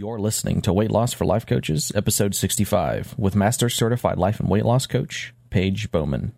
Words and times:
You're 0.00 0.18
listening 0.18 0.62
to 0.62 0.72
Weight 0.72 0.90
Loss 0.90 1.12
for 1.12 1.26
Life 1.26 1.44
Coaches, 1.44 1.92
episode 1.94 2.34
65, 2.34 3.16
with 3.18 3.36
Master 3.36 3.68
Certified 3.68 4.16
Life 4.16 4.40
and 4.40 4.48
Weight 4.48 4.64
Loss 4.64 4.86
Coach, 4.86 5.34
Paige 5.50 5.90
Bowman. 5.92 6.32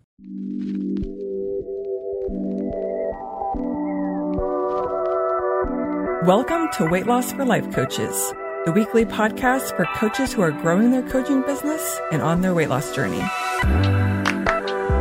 Welcome 6.27 6.67
to 6.73 6.89
Weight 6.91 7.07
Loss 7.07 7.31
for 7.31 7.45
Life 7.45 7.71
Coaches, 7.71 8.33
the 8.65 8.73
weekly 8.75 9.05
podcast 9.05 9.73
for 9.77 9.85
coaches 9.95 10.33
who 10.33 10.41
are 10.41 10.51
growing 10.51 10.91
their 10.91 11.07
coaching 11.07 11.41
business 11.43 12.01
and 12.11 12.21
on 12.21 12.41
their 12.41 12.53
weight 12.53 12.67
loss 12.67 12.93
journey. 12.93 13.23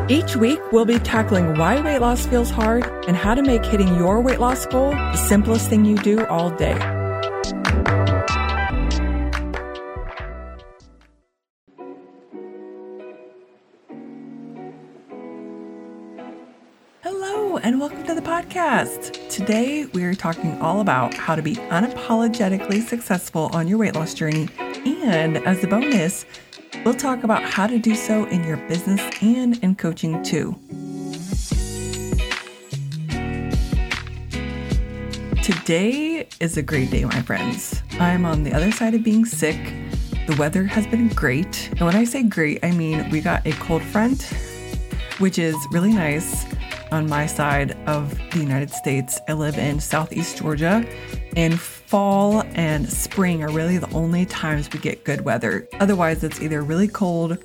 Each 0.09 0.37
week, 0.37 0.61
we'll 0.71 0.85
be 0.85 1.01
tackling 1.01 1.59
why 1.59 1.81
weight 1.81 1.99
loss 1.99 2.29
feels 2.29 2.51
hard 2.51 2.87
and 3.09 3.17
how 3.17 3.35
to 3.35 3.43
make 3.43 3.65
hitting 3.65 3.97
your 3.97 4.21
weight 4.21 4.39
loss 4.39 4.67
goal 4.67 4.93
the 4.93 5.17
simplest 5.17 5.69
thing 5.69 5.85
you 5.85 5.97
do 5.97 6.25
all 6.27 6.51
day. 6.51 7.02
Podcast. 18.63 19.29
Today, 19.29 19.87
we 19.87 20.05
are 20.05 20.15
talking 20.15 20.57
all 20.61 20.81
about 20.81 21.15
how 21.15 21.35
to 21.35 21.43
be 21.43 21.57
unapologetically 21.57 22.81
successful 22.81 23.51
on 23.53 23.67
your 23.67 23.79
weight 23.79 23.97
loss 23.97 24.15
journey. 24.15 24.49
And 24.87 25.39
as 25.39 25.65
a 25.65 25.67
bonus, 25.67 26.25
we'll 26.85 26.95
talk 26.95 27.25
about 27.25 27.43
how 27.43 27.67
to 27.67 27.81
do 27.81 27.97
so 27.97 28.25
in 28.27 28.45
your 28.45 28.59
business 28.69 29.01
and 29.21 29.59
in 29.65 29.75
coaching 29.75 30.23
too. 30.23 30.57
Today 35.43 36.29
is 36.39 36.57
a 36.57 36.63
great 36.63 36.91
day, 36.91 37.05
my 37.05 37.21
friends. 37.23 37.83
I'm 37.99 38.25
on 38.25 38.45
the 38.45 38.53
other 38.53 38.71
side 38.71 38.95
of 38.95 39.03
being 39.03 39.25
sick. 39.25 39.59
The 40.29 40.37
weather 40.37 40.63
has 40.65 40.87
been 40.87 41.09
great. 41.09 41.69
And 41.73 41.81
when 41.81 41.97
I 41.97 42.05
say 42.05 42.23
great, 42.23 42.61
I 42.63 42.71
mean 42.71 43.11
we 43.11 43.21
got 43.21 43.45
a 43.45 43.53
cold 43.55 43.83
front, 43.83 44.23
which 45.19 45.41
is 45.41 45.57
really 45.73 45.93
nice 45.93 46.45
on 46.93 47.09
my 47.09 47.25
side 47.25 47.73
of 47.89 48.17
the 48.33 48.39
United 48.39 48.71
States. 48.71 49.19
I 49.27 49.33
live 49.33 49.57
in 49.57 49.81
southeast 49.81 50.37
Georgia, 50.37 50.87
and 51.35 51.59
fall 51.59 52.43
and 52.53 52.89
spring 52.91 53.43
are 53.43 53.51
really 53.51 53.79
the 53.79 53.91
only 53.93 54.27
times 54.27 54.71
we 54.71 54.79
get 54.79 55.03
good 55.03 55.23
weather. 55.23 55.67
Otherwise, 55.81 56.23
it's 56.23 56.43
either 56.43 56.61
really 56.61 56.89
cold 56.89 57.39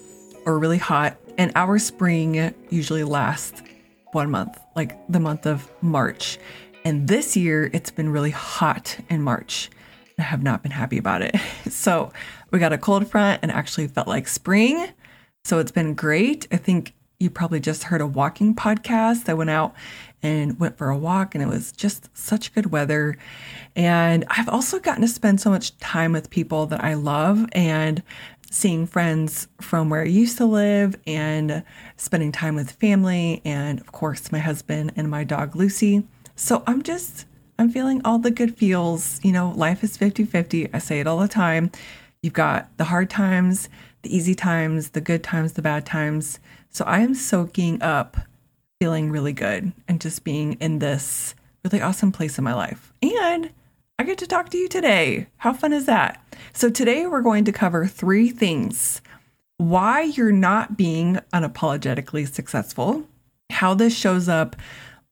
or 0.45 0.59
really 0.59 0.78
hot. 0.78 1.18
And 1.38 1.53
our 1.56 1.80
spring 1.80 2.53
usually 2.70 3.06
lasts 3.06 3.64
one 4.12 4.30
month, 4.30 4.59
like 4.75 4.98
the 5.08 5.20
month 5.20 5.45
of 5.45 5.72
March. 5.81 6.38
And 6.84 7.08
this 7.08 7.38
year, 7.38 7.70
it's 7.72 7.92
been 7.92 8.09
really 8.09 8.31
hot 8.31 8.98
in 9.09 9.22
March. 9.22 9.70
I 10.20 10.23
have 10.23 10.44
not 10.44 10.62
been 10.62 10.72
happy 10.72 10.98
about 10.98 11.22
it. 11.22 11.36
So 11.70 12.12
we 12.52 12.59
got 12.59 12.73
a 12.73 12.78
cold 12.78 13.08
front 13.08 13.42
and 13.44 13.52
actually 13.52 13.88
felt 13.88 14.08
like 14.08 14.28
spring. 14.28 14.88
So 15.44 15.59
it's 15.59 15.72
been 15.72 15.94
great. 15.94 16.48
I 16.52 16.58
think 16.58 16.94
you 17.19 17.29
probably 17.29 17.59
just 17.59 17.83
heard 17.83 18.01
a 18.01 18.05
walking 18.05 18.53
podcast. 18.53 19.27
I 19.27 19.33
went 19.33 19.49
out 19.49 19.73
and 20.21 20.59
went 20.59 20.77
for 20.77 20.89
a 20.89 20.97
walk, 20.97 21.33
and 21.33 21.43
it 21.43 21.47
was 21.47 21.71
just 21.71 22.15
such 22.15 22.53
good 22.53 22.71
weather. 22.71 23.17
And 23.75 24.25
I've 24.29 24.49
also 24.49 24.79
gotten 24.79 25.01
to 25.01 25.07
spend 25.07 25.41
so 25.41 25.49
much 25.49 25.77
time 25.79 26.13
with 26.13 26.29
people 26.29 26.67
that 26.67 26.83
I 26.83 26.93
love 26.93 27.45
and 27.53 28.03
seeing 28.51 28.85
friends 28.85 29.47
from 29.59 29.89
where 29.89 30.01
I 30.01 30.05
used 30.05 30.38
to 30.38 30.45
live 30.45 30.95
and 31.05 31.63
spending 31.97 32.31
time 32.31 32.55
with 32.55 32.71
family, 32.71 33.41
and 33.43 33.79
of 33.79 33.91
course, 33.91 34.31
my 34.31 34.39
husband 34.39 34.93
and 34.95 35.09
my 35.09 35.23
dog 35.23 35.55
Lucy. 35.55 36.03
So 36.35 36.63
I'm 36.67 36.83
just, 36.83 37.25
I'm 37.57 37.69
feeling 37.71 38.01
all 38.05 38.19
the 38.19 38.31
good 38.31 38.55
feels. 38.55 39.19
You 39.23 39.31
know, 39.31 39.51
life 39.55 39.83
is 39.83 39.97
50 39.97 40.25
50. 40.25 40.71
I 40.71 40.77
say 40.77 40.99
it 40.99 41.07
all 41.07 41.17
the 41.17 41.27
time. 41.27 41.71
You've 42.21 42.33
got 42.33 42.75
the 42.77 42.85
hard 42.85 43.09
times, 43.09 43.69
the 44.03 44.15
easy 44.15 44.35
times, 44.35 44.91
the 44.91 45.01
good 45.01 45.23
times, 45.23 45.53
the 45.53 45.61
bad 45.61 45.85
times. 45.85 46.39
So 46.69 46.85
I 46.85 46.99
am 46.99 47.15
soaking 47.15 47.81
up 47.81 48.17
feeling 48.79 49.09
really 49.09 49.33
good 49.33 49.73
and 49.88 50.00
just 50.00 50.23
being 50.23 50.53
in 50.53 50.79
this 50.79 51.33
really 51.63 51.81
awesome 51.81 52.11
place 52.11 52.38
in 52.38 52.44
my 52.44 52.53
life. 52.53 52.94
And 53.01 53.51
I 54.00 54.03
get 54.03 54.19
to 54.19 54.28
talk 54.28 54.50
to 54.50 54.57
you 54.57 54.69
today. 54.69 55.27
How 55.38 55.53
fun 55.53 55.73
is 55.73 55.88
that? 55.88 56.23
So, 56.53 56.69
today 56.69 57.07
we're 57.07 57.22
going 57.22 57.45
to 57.45 57.51
cover 57.51 57.88
three 57.88 58.29
things 58.29 59.01
why 59.57 60.01
you're 60.01 60.31
not 60.31 60.77
being 60.77 61.19
unapologetically 61.33 62.31
successful, 62.31 63.07
how 63.50 63.73
this 63.73 63.97
shows 63.97 64.29
up 64.29 64.56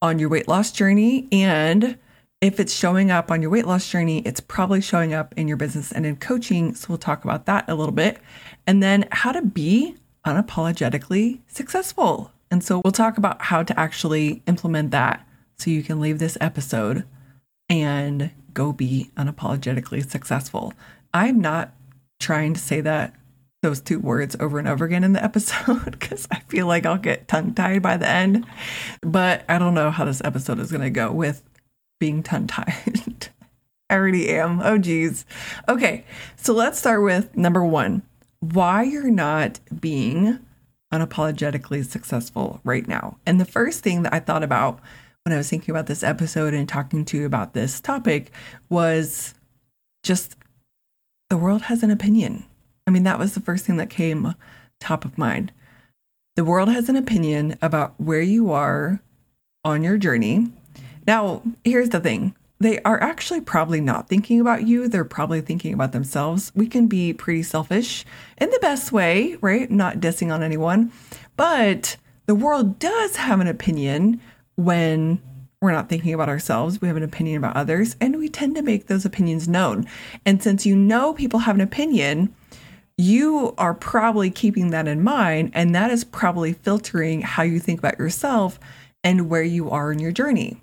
on 0.03 0.19
your 0.19 0.29
weight 0.29 0.47
loss 0.47 0.71
journey, 0.71 1.27
and 1.31 1.97
if 2.41 2.59
it's 2.59 2.75
showing 2.75 3.09
up 3.09 3.31
on 3.31 3.41
your 3.41 3.49
weight 3.49 3.65
loss 3.65 3.89
journey, 3.89 4.19
it's 4.19 4.39
probably 4.39 4.81
showing 4.81 5.15
up 5.15 5.33
in 5.35 5.47
your 5.47 5.57
business 5.57 5.91
and 5.91 6.05
in 6.05 6.15
coaching. 6.17 6.75
So, 6.75 6.85
we'll 6.89 6.99
talk 6.99 7.23
about 7.23 7.47
that 7.47 7.67
a 7.67 7.73
little 7.73 7.91
bit. 7.91 8.19
And 8.67 8.83
then 8.83 9.07
how 9.11 9.31
to 9.31 9.41
be 9.41 9.95
unapologetically 10.25 11.39
successful. 11.47 12.31
And 12.51 12.63
so 12.63 12.81
we'll 12.83 12.91
talk 12.91 13.17
about 13.17 13.41
how 13.43 13.63
to 13.63 13.79
actually 13.79 14.41
implement 14.47 14.91
that 14.91 15.27
so 15.57 15.69
you 15.69 15.83
can 15.83 15.99
leave 15.99 16.19
this 16.19 16.37
episode 16.41 17.05
and 17.69 18.31
go 18.53 18.71
be 18.71 19.11
unapologetically 19.17 20.09
successful. 20.09 20.73
I'm 21.13 21.39
not 21.39 21.73
trying 22.19 22.53
to 22.53 22.59
say 22.59 22.81
that 22.81 23.13
those 23.61 23.81
two 23.81 23.99
words 23.99 24.35
over 24.39 24.59
and 24.59 24.67
over 24.67 24.85
again 24.85 25.03
in 25.03 25.13
the 25.13 25.23
episode 25.23 25.85
because 25.99 26.27
I 26.31 26.39
feel 26.41 26.67
like 26.67 26.85
I'll 26.85 26.97
get 26.97 27.27
tongue 27.27 27.53
tied 27.53 27.81
by 27.81 27.97
the 27.97 28.07
end. 28.07 28.45
But 29.01 29.43
I 29.49 29.57
don't 29.57 29.73
know 29.73 29.91
how 29.91 30.05
this 30.05 30.21
episode 30.23 30.59
is 30.59 30.71
going 30.71 30.83
to 30.83 30.89
go 30.89 31.11
with 31.11 31.43
being 31.99 32.23
tongue 32.23 32.47
tied. 32.47 33.29
I 33.89 33.95
already 33.95 34.29
am. 34.29 34.61
Oh, 34.63 34.77
geez. 34.77 35.25
Okay, 35.69 36.05
so 36.35 36.53
let's 36.53 36.79
start 36.79 37.03
with 37.03 37.35
number 37.35 37.63
one 37.63 38.01
why 38.53 38.83
you're 38.83 39.11
not 39.11 39.59
being 39.79 40.39
unapologetically 40.93 41.85
successful 41.85 42.61
right 42.63 42.87
now. 42.87 43.17
And 43.25 43.39
the 43.39 43.45
first 43.45 43.83
thing 43.83 44.03
that 44.03 44.13
I 44.13 44.19
thought 44.19 44.43
about 44.43 44.79
when 45.23 45.33
I 45.33 45.37
was 45.37 45.49
thinking 45.49 45.71
about 45.71 45.87
this 45.87 46.03
episode 46.03 46.53
and 46.53 46.69
talking 46.69 47.03
to 47.05 47.17
you 47.17 47.25
about 47.25 47.53
this 47.53 47.81
topic 47.81 48.31
was 48.69 49.33
just 50.03 50.35
the 51.29 51.37
world 51.37 51.63
has 51.63 51.81
an 51.81 51.91
opinion. 51.91 52.45
I 52.85 52.91
mean, 52.91 53.03
that 53.03 53.19
was 53.19 53.33
the 53.33 53.39
first 53.39 53.65
thing 53.65 53.77
that 53.77 53.89
came 53.89 54.35
top 54.79 55.03
of 55.05 55.17
mind. 55.17 55.51
The 56.35 56.45
world 56.45 56.69
has 56.69 56.89
an 56.89 56.95
opinion 56.95 57.57
about 57.61 57.99
where 57.99 58.21
you 58.21 58.51
are 58.51 59.01
on 59.63 59.83
your 59.83 59.97
journey. 59.97 60.51
Now, 61.07 61.41
here's 61.63 61.89
the 61.89 61.99
thing 61.99 62.35
they 62.59 62.79
are 62.83 63.01
actually 63.01 63.41
probably 63.41 63.81
not 63.81 64.07
thinking 64.07 64.39
about 64.39 64.65
you. 64.65 64.87
They're 64.87 65.03
probably 65.03 65.41
thinking 65.41 65.73
about 65.73 65.91
themselves. 65.91 66.51
We 66.55 66.67
can 66.67 66.87
be 66.87 67.13
pretty 67.13 67.43
selfish 67.43 68.05
in 68.37 68.49
the 68.49 68.59
best 68.61 68.91
way, 68.91 69.37
right? 69.41 69.69
Not 69.69 69.99
dissing 69.99 70.33
on 70.33 70.41
anyone. 70.41 70.91
But 71.35 71.97
the 72.27 72.35
world 72.35 72.79
does 72.79 73.17
have 73.17 73.39
an 73.41 73.47
opinion 73.47 74.21
when 74.55 75.21
we're 75.61 75.71
not 75.71 75.89
thinking 75.89 76.13
about 76.13 76.29
ourselves. 76.29 76.79
We 76.79 76.87
have 76.87 76.97
an 76.97 77.03
opinion 77.03 77.37
about 77.37 77.57
others, 77.57 77.95
and 77.99 78.17
we 78.17 78.29
tend 78.29 78.55
to 78.55 78.61
make 78.61 78.87
those 78.87 79.05
opinions 79.05 79.47
known. 79.47 79.85
And 80.25 80.41
since 80.41 80.65
you 80.65 80.75
know 80.75 81.13
people 81.13 81.39
have 81.39 81.55
an 81.55 81.61
opinion, 81.61 82.33
you 82.97 83.53
are 83.57 83.73
probably 83.73 84.31
keeping 84.31 84.69
that 84.69 84.87
in 84.87 85.03
mind, 85.03 85.51
and 85.53 85.75
that 85.75 85.91
is 85.91 86.03
probably 86.03 86.53
filtering 86.53 87.21
how 87.21 87.43
you 87.43 87.59
think 87.59 87.79
about 87.79 87.99
yourself 87.99 88.59
and 89.03 89.29
where 89.29 89.43
you 89.43 89.69
are 89.69 89.91
in 89.91 89.99
your 89.99 90.11
journey. 90.11 90.61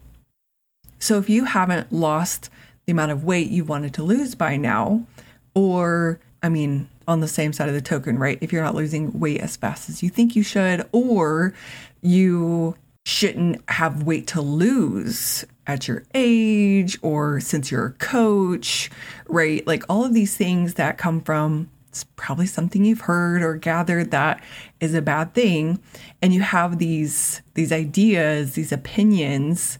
So 1.03 1.19
if 1.19 1.29
you 1.29 1.47
haven't 1.47 1.93
lost 1.93 2.49
the 2.87 2.93
amount 2.93 3.11
of 3.11 3.25
weight 3.25 3.51
you 3.51 3.65
wanted 3.65 3.93
to 3.95 4.05
lose 4.05 4.37
by 4.37 4.57
now, 4.57 5.05
or 5.53 6.21
I 6.45 6.49
mean, 6.49 6.89
on 7.09 7.19
the 7.19 7.27
same 7.27 7.53
side 7.53 7.69
of 7.69 7.75
the 7.75 7.81
token, 7.81 8.21
right? 8.21 8.39
If 8.41 8.53
you're 8.53 8.63
not 8.63 8.77
losing 8.77 9.19
weight 9.19 9.41
as 9.41 9.57
fast 9.57 9.89
as 9.89 10.05
you 10.05 10.09
think 10.09 10.37
you 10.37 10.45
should, 10.45 10.89
or 10.93 11.55
you 12.03 12.77
shouldn't 13.05 13.69
have 13.69 14.05
weight 14.05 14.29
to 14.29 14.41
lose 14.41 15.45
at 15.67 15.89
your 15.89 16.05
age, 16.15 16.97
or 17.03 17.41
since 17.41 17.73
you're 17.73 17.87
a 17.87 17.93
coach, 17.95 18.89
right? 19.27 19.67
Like 19.67 19.83
all 19.89 20.05
of 20.05 20.15
these 20.15 20.37
things 20.37 20.75
that 20.75 20.99
come 20.99 21.21
from 21.21 21.69
it's 21.89 22.05
probably 22.17 22.47
something 22.47 22.87
you've 22.87 23.03
heard 23.03 23.43
or 23.43 23.57
gathered 23.57 24.13
that 24.13 24.43
is 24.81 24.95
a 24.95 25.03
bad 25.03 25.35
thing 25.35 25.79
and 26.23 26.33
you 26.33 26.41
have 26.41 26.79
these 26.79 27.43
these 27.53 27.71
ideas 27.71 28.55
these 28.55 28.73
opinions 28.73 29.79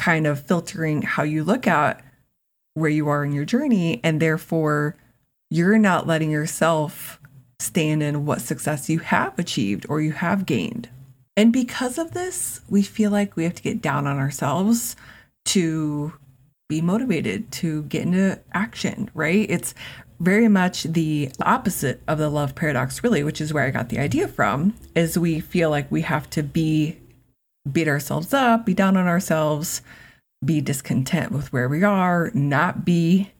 kind 0.00 0.26
of 0.26 0.46
filtering 0.46 1.02
how 1.02 1.22
you 1.22 1.44
look 1.44 1.66
at 1.66 2.02
where 2.72 2.90
you 2.90 3.06
are 3.08 3.22
in 3.22 3.32
your 3.32 3.44
journey. 3.44 4.00
And 4.02 4.18
therefore, 4.18 4.96
you're 5.50 5.78
not 5.78 6.06
letting 6.06 6.30
yourself 6.30 7.20
stand 7.58 8.02
in 8.02 8.24
what 8.24 8.40
success 8.40 8.88
you 8.88 9.00
have 9.00 9.38
achieved 9.38 9.84
or 9.90 10.00
you 10.00 10.12
have 10.12 10.46
gained. 10.46 10.88
And 11.36 11.52
because 11.52 11.98
of 11.98 12.12
this, 12.12 12.62
we 12.70 12.80
feel 12.82 13.10
like 13.10 13.36
we 13.36 13.44
have 13.44 13.54
to 13.54 13.62
get 13.62 13.82
down 13.82 14.06
on 14.06 14.16
ourselves 14.16 14.96
to 15.46 16.14
be 16.70 16.80
motivated 16.80 17.52
to 17.52 17.82
get 17.82 18.02
into 18.02 18.40
action, 18.54 19.10
right? 19.12 19.46
It's 19.50 19.74
very 20.18 20.48
much 20.48 20.84
the 20.84 21.30
opposite 21.42 22.02
of 22.08 22.16
the 22.16 22.30
love 22.30 22.54
paradox, 22.54 23.04
really, 23.04 23.22
which 23.22 23.40
is 23.40 23.52
where 23.52 23.64
I 23.64 23.70
got 23.70 23.90
the 23.90 23.98
idea 23.98 24.28
from, 24.28 24.74
is 24.94 25.18
we 25.18 25.40
feel 25.40 25.68
like 25.68 25.90
we 25.92 26.02
have 26.02 26.30
to 26.30 26.42
be 26.42 26.96
beat 27.70 27.88
ourselves 27.88 28.32
up, 28.32 28.66
be 28.66 28.74
down 28.74 28.96
on 28.96 29.06
ourselves, 29.06 29.82
be 30.44 30.60
discontent 30.60 31.32
with 31.32 31.52
where 31.52 31.68
we 31.68 31.82
are, 31.82 32.30
not 32.34 32.84
be 32.84 33.32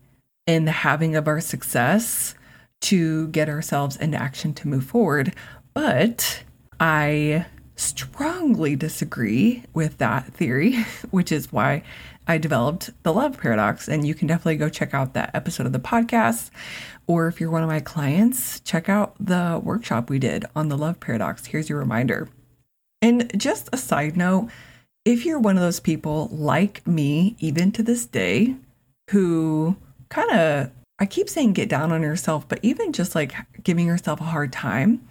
in 0.46 0.64
the 0.64 0.72
having 0.72 1.16
of 1.16 1.28
our 1.28 1.40
success 1.40 2.34
to 2.82 3.28
get 3.28 3.48
ourselves 3.48 3.96
into 3.96 4.20
action 4.20 4.52
to 4.54 4.68
move 4.68 4.84
forward. 4.84 5.34
But 5.74 6.42
I 6.78 7.46
strongly 7.76 8.76
disagree 8.76 9.64
with 9.72 9.98
that 9.98 10.26
theory, 10.34 10.82
which 11.10 11.32
is 11.32 11.52
why 11.52 11.82
I 12.26 12.38
developed 12.38 12.90
the 13.02 13.12
love 13.12 13.38
paradox. 13.38 13.88
And 13.88 14.06
you 14.06 14.14
can 14.14 14.28
definitely 14.28 14.56
go 14.56 14.68
check 14.68 14.94
out 14.94 15.14
that 15.14 15.30
episode 15.34 15.66
of 15.66 15.72
the 15.72 15.78
podcast. 15.78 16.50
Or 17.06 17.26
if 17.26 17.40
you're 17.40 17.50
one 17.50 17.62
of 17.62 17.68
my 17.68 17.80
clients, 17.80 18.60
check 18.60 18.88
out 18.88 19.14
the 19.18 19.60
workshop 19.62 20.10
we 20.10 20.18
did 20.18 20.44
on 20.54 20.68
the 20.68 20.78
love 20.78 21.00
paradox. 21.00 21.46
Here's 21.46 21.68
your 21.68 21.78
reminder. 21.78 22.28
And 23.02 23.38
just 23.38 23.68
a 23.72 23.76
side 23.76 24.16
note 24.16 24.50
if 25.04 25.24
you're 25.24 25.38
one 25.38 25.56
of 25.56 25.62
those 25.62 25.80
people 25.80 26.28
like 26.30 26.86
me, 26.86 27.36
even 27.38 27.72
to 27.72 27.82
this 27.82 28.04
day, 28.06 28.54
who 29.10 29.76
kind 30.08 30.30
of, 30.30 30.70
I 30.98 31.06
keep 31.06 31.28
saying 31.28 31.54
get 31.54 31.68
down 31.68 31.92
on 31.92 32.02
yourself, 32.02 32.46
but 32.48 32.60
even 32.62 32.92
just 32.92 33.14
like 33.14 33.34
giving 33.62 33.86
yourself 33.86 34.20
a 34.20 34.24
hard 34.24 34.52
time, 34.52 35.06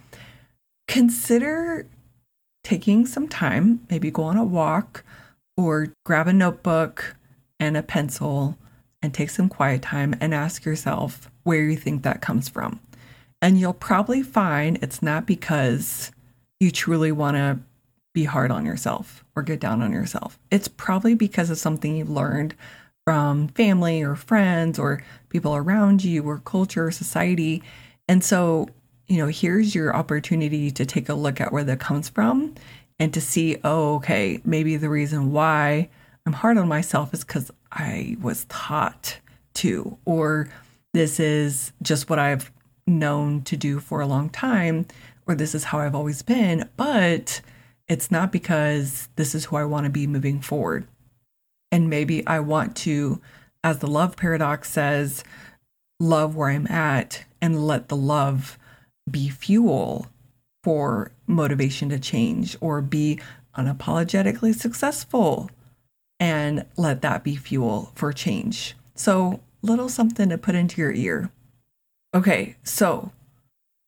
consider 0.86 1.86
taking 2.62 3.06
some 3.06 3.28
time, 3.28 3.86
maybe 3.90 4.10
go 4.10 4.22
on 4.24 4.36
a 4.36 4.44
walk 4.44 5.04
or 5.56 5.92
grab 6.04 6.28
a 6.28 6.32
notebook 6.32 7.16
and 7.58 7.76
a 7.76 7.82
pencil 7.82 8.56
and 9.02 9.12
take 9.12 9.30
some 9.30 9.48
quiet 9.48 9.82
time 9.82 10.14
and 10.20 10.32
ask 10.32 10.64
yourself 10.64 11.30
where 11.42 11.64
you 11.64 11.76
think 11.76 12.02
that 12.02 12.20
comes 12.20 12.48
from. 12.48 12.80
And 13.42 13.58
you'll 13.58 13.72
probably 13.72 14.22
find 14.22 14.78
it's 14.82 15.02
not 15.02 15.26
because 15.26 16.12
you 16.60 16.70
truly 16.70 17.10
want 17.10 17.36
to 17.36 17.58
be 18.12 18.24
hard 18.24 18.50
on 18.50 18.66
yourself 18.66 19.24
or 19.36 19.42
get 19.42 19.60
down 19.60 19.82
on 19.82 19.92
yourself. 19.92 20.38
It's 20.50 20.68
probably 20.68 21.14
because 21.14 21.50
of 21.50 21.58
something 21.58 21.96
you 21.96 22.04
learned 22.04 22.54
from 23.04 23.48
family 23.48 24.02
or 24.02 24.16
friends 24.16 24.78
or 24.78 25.02
people 25.28 25.54
around 25.54 26.04
you 26.04 26.22
or 26.24 26.38
culture 26.38 26.86
or 26.86 26.90
society. 26.90 27.62
And 28.08 28.22
so, 28.22 28.68
you 29.06 29.18
know, 29.18 29.28
here's 29.28 29.74
your 29.74 29.94
opportunity 29.94 30.70
to 30.70 30.84
take 30.84 31.08
a 31.08 31.14
look 31.14 31.40
at 31.40 31.52
where 31.52 31.64
that 31.64 31.80
comes 31.80 32.08
from 32.08 32.54
and 32.98 33.14
to 33.14 33.20
see, 33.20 33.56
oh, 33.64 33.94
okay, 33.96 34.40
maybe 34.44 34.76
the 34.76 34.90
reason 34.90 35.32
why 35.32 35.88
I'm 36.26 36.34
hard 36.34 36.58
on 36.58 36.68
myself 36.68 37.14
is 37.14 37.24
because 37.24 37.50
I 37.72 38.16
was 38.20 38.44
taught 38.48 39.18
to, 39.54 39.96
or 40.04 40.48
this 40.92 41.18
is 41.18 41.72
just 41.82 42.10
what 42.10 42.18
I've 42.18 42.50
known 42.86 43.42
to 43.42 43.56
do 43.56 43.80
for 43.80 44.00
a 44.00 44.06
long 44.06 44.28
time, 44.28 44.86
or 45.26 45.34
this 45.34 45.54
is 45.54 45.64
how 45.64 45.78
I've 45.78 45.94
always 45.94 46.22
been. 46.22 46.68
But 46.76 47.40
it's 47.90 48.10
not 48.10 48.30
because 48.30 49.08
this 49.16 49.34
is 49.34 49.46
who 49.46 49.56
I 49.56 49.64
want 49.64 49.84
to 49.84 49.90
be 49.90 50.06
moving 50.06 50.40
forward. 50.40 50.86
And 51.72 51.90
maybe 51.90 52.24
I 52.24 52.38
want 52.38 52.76
to, 52.76 53.20
as 53.64 53.80
the 53.80 53.88
love 53.88 54.16
paradox 54.16 54.70
says, 54.70 55.24
love 55.98 56.36
where 56.36 56.50
I'm 56.50 56.68
at 56.68 57.24
and 57.42 57.66
let 57.66 57.88
the 57.88 57.96
love 57.96 58.58
be 59.10 59.28
fuel 59.28 60.06
for 60.62 61.10
motivation 61.26 61.88
to 61.88 61.98
change 61.98 62.56
or 62.60 62.80
be 62.80 63.18
unapologetically 63.56 64.54
successful 64.54 65.50
and 66.20 66.64
let 66.76 67.02
that 67.02 67.24
be 67.24 67.34
fuel 67.34 67.90
for 67.96 68.12
change. 68.12 68.76
So, 68.94 69.40
little 69.62 69.88
something 69.88 70.28
to 70.28 70.38
put 70.38 70.54
into 70.54 70.80
your 70.80 70.92
ear. 70.92 71.32
Okay, 72.14 72.54
so 72.62 73.10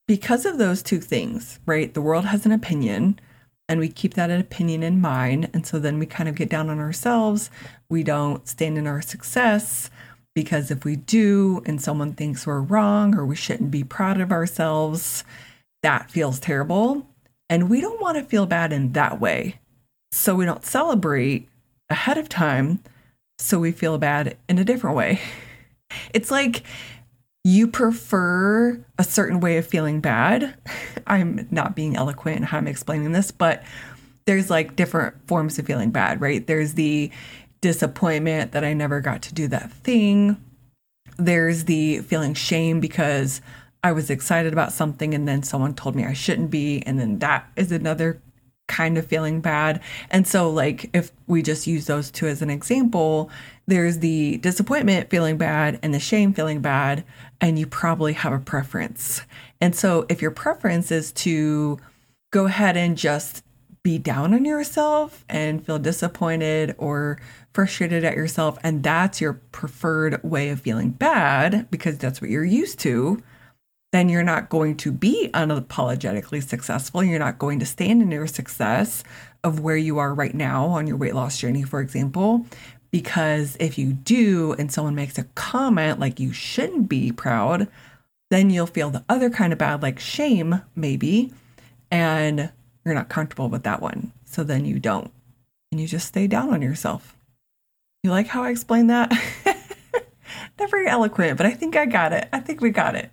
because 0.08 0.44
of 0.44 0.58
those 0.58 0.82
two 0.82 1.00
things, 1.00 1.60
right? 1.66 1.94
The 1.94 2.02
world 2.02 2.25
has 2.25 2.44
an 2.44 2.52
opinion 2.52 3.20
and 3.69 3.81
we 3.81 3.88
keep 3.88 4.14
that 4.14 4.31
opinion 4.31 4.82
in 4.82 5.00
mind. 5.00 5.49
And 5.55 5.67
so 5.67 5.79
then 5.79 5.99
we 5.99 6.06
kind 6.06 6.29
of 6.29 6.35
get 6.35 6.49
down 6.49 6.69
on 6.69 6.79
ourselves. 6.79 7.50
We 7.88 8.03
don't 8.03 8.47
stand 8.47 8.76
in 8.76 8.87
our 8.87 9.03
success 9.03 9.91
because 10.35 10.70
if 10.70 10.85
we 10.85 10.97
do 10.97 11.62
and 11.67 11.81
someone 11.81 12.12
thinks 12.12 12.47
we're 12.47 12.61
wrong 12.61 13.14
or 13.14 13.25
we 13.25 13.37
shouldn't 13.37 13.70
be 13.70 13.85
proud 13.85 14.20
of 14.20 14.32
ourselves, 14.32 15.25
that 15.82 16.11
feels 16.11 16.41
terrible. 16.41 17.06
And 17.49 17.69
we 17.69 17.81
don't 17.81 18.00
want 18.00 18.17
to 18.17 18.25
feel 18.25 18.47
bad 18.47 18.73
in 18.73 18.93
that 18.93 19.20
way. 19.20 19.61
So 20.11 20.35
we 20.35 20.44
don't 20.44 20.64
celebrate 20.64 21.49
ahead 21.91 22.19
of 22.19 22.29
time. 22.29 22.81
So 23.38 23.59
we 23.59 23.73
feel 23.73 23.99
bad 23.99 24.37
in 24.49 24.59
a 24.59 24.64
different 24.64 24.97
way. 24.97 25.20
It's 26.14 26.31
like 26.31 26.62
you 27.44 27.67
prefer 27.67 28.85
a 28.99 29.05
certain 29.05 29.41
way 29.41 29.56
of 29.56 29.67
feeling 29.67 30.00
bad. 30.00 30.55
I'm 31.06 31.49
not 31.50 31.75
being 31.75 31.97
eloquent 31.97 32.39
in 32.39 32.43
how 32.44 32.59
I'm 32.59 32.69
explaining 32.69 33.12
this, 33.12 33.31
but 33.31 33.62
there's 34.27 34.50
like 34.50 34.77
different 34.77 35.17
forms 35.27 35.59
of 35.59 35.67
feeling 35.67 35.91
bad, 35.91 36.21
right? 36.21 36.47
There's 36.47 36.75
the 36.75 37.11
disappointment 37.61 38.53
that 38.53 38.65
I 38.65 38.73
never 38.73 39.00
got 39.00 39.23
to 39.23 39.35
do 39.35 39.49
that 39.49 39.73
thing. 39.73 40.43
There's 41.17 41.65
the 41.65 42.00
feeling 42.00 42.35
shame 42.35 42.81
because 42.81 43.41
I 43.83 43.93
was 43.93 44.11
excited 44.11 44.53
about 44.53 44.73
something 44.73 45.12
and 45.12 45.27
then 45.27 45.43
someone 45.43 45.75
told 45.75 45.97
me 45.97 46.05
I 46.05 46.12
shouldn't 46.12 46.50
be. 46.50 46.83
And 46.83 47.00
then 47.00 47.19
that 47.19 47.50
is 47.56 47.73
another 47.73 48.21
kind 48.69 48.97
of 48.97 49.06
feeling 49.06 49.41
bad. 49.41 49.81
And 50.11 50.27
so, 50.27 50.49
like, 50.49 50.88
if 50.95 51.12
we 51.27 51.43
just 51.43 51.67
use 51.67 51.87
those 51.87 52.11
two 52.11 52.27
as 52.27 52.43
an 52.43 52.50
example, 52.50 53.31
there's 53.67 53.99
the 53.99 54.38
disappointment 54.38 55.11
feeling 55.11 55.37
bad 55.37 55.79
and 55.83 55.93
the 55.93 56.00
shame 56.00 56.33
feeling 56.33 56.61
bad, 56.61 57.05
and 57.43 57.59
you 57.59 57.67
probably 57.67 58.12
have 58.15 58.33
a 58.33 58.39
preference. 58.39 59.23
And 59.61 59.75
so, 59.75 60.06
if 60.09 60.23
your 60.23 60.31
preference 60.31 60.91
is 60.91 61.12
to 61.12 61.79
go 62.31 62.47
ahead 62.47 62.77
and 62.77 62.97
just 62.97 63.44
be 63.83 63.99
down 63.99 64.33
on 64.33 64.44
yourself 64.44 65.25
and 65.29 65.67
feel 65.67 65.81
disappointed 65.81 66.75
or 66.79 67.21
frustrated 67.53 68.05
at 68.05 68.17
yourself, 68.17 68.59
and 68.62 68.83
that's 68.83 69.21
your 69.21 69.35
preferred 69.50 70.23
way 70.23 70.50
of 70.50 70.61
feeling 70.61 70.91
bad 70.91 71.69
because 71.71 71.99
that's 71.99 72.21
what 72.21 72.31
you're 72.31 72.44
used 72.44 72.79
to, 72.79 73.21
then 73.91 74.09
you're 74.09 74.23
not 74.23 74.49
going 74.49 74.77
to 74.77 74.93
be 74.93 75.29
unapologetically 75.35 76.43
successful. 76.43 77.03
You're 77.03 77.19
not 77.19 77.41
going 77.41 77.59
to 77.59 77.67
stand 77.67 78.00
in 78.00 78.11
your 78.11 78.29
success 78.29 79.03
of 79.45 79.61
where 79.61 79.77
you 79.77 79.99
are 79.99 80.15
right 80.15 80.35
now 80.35 80.67
on 80.67 80.87
your 80.87 80.97
weight 80.97 81.15
loss 81.15 81.38
journey, 81.38 81.65
for 81.65 81.81
example, 81.81 82.47
because 82.93 83.56
if 83.59 83.79
you 83.79 83.94
do 83.94 84.53
and 84.53 84.71
someone 84.71 84.94
makes 84.94 85.19
a 85.19 85.25
comment 85.35 85.99
like 85.99 86.21
you 86.21 86.33
shouldn't 86.33 86.89
be 86.89 87.11
proud, 87.11 87.67
then 88.31 88.50
you'll 88.50 88.67
feel 88.67 88.91
the 88.91 89.05
other 89.09 89.31
kind 89.31 89.53
of 89.53 89.59
bad, 89.59 89.83
like 89.83 89.99
shame, 89.99 90.62
maybe, 90.77 91.33
and 91.91 92.53
you're 92.85 92.94
not 92.94 93.09
comfortable 93.09 93.49
with 93.49 93.65
that 93.65 93.83
one. 93.83 94.12
So 94.25 94.44
then 94.44 94.65
you 94.65 94.79
don't, 94.79 95.11
and 95.71 95.81
you 95.81 95.87
just 95.87 96.06
stay 96.06 96.27
down 96.27 96.53
on 96.53 96.62
yourself. 96.62 97.17
You 98.03 98.11
like 98.11 98.27
how 98.27 98.43
I 98.43 98.50
explained 98.50 98.91
that? 98.91 99.11
Not 100.59 100.71
very 100.71 100.88
eloquent, 100.88 101.37
but 101.37 101.47
I 101.47 101.53
think 101.53 101.77
I 101.77 101.87
got 101.87 102.12
it. 102.12 102.29
I 102.33 102.41
think 102.41 102.61
we 102.61 102.71
got 102.71 102.95
it. 102.95 103.11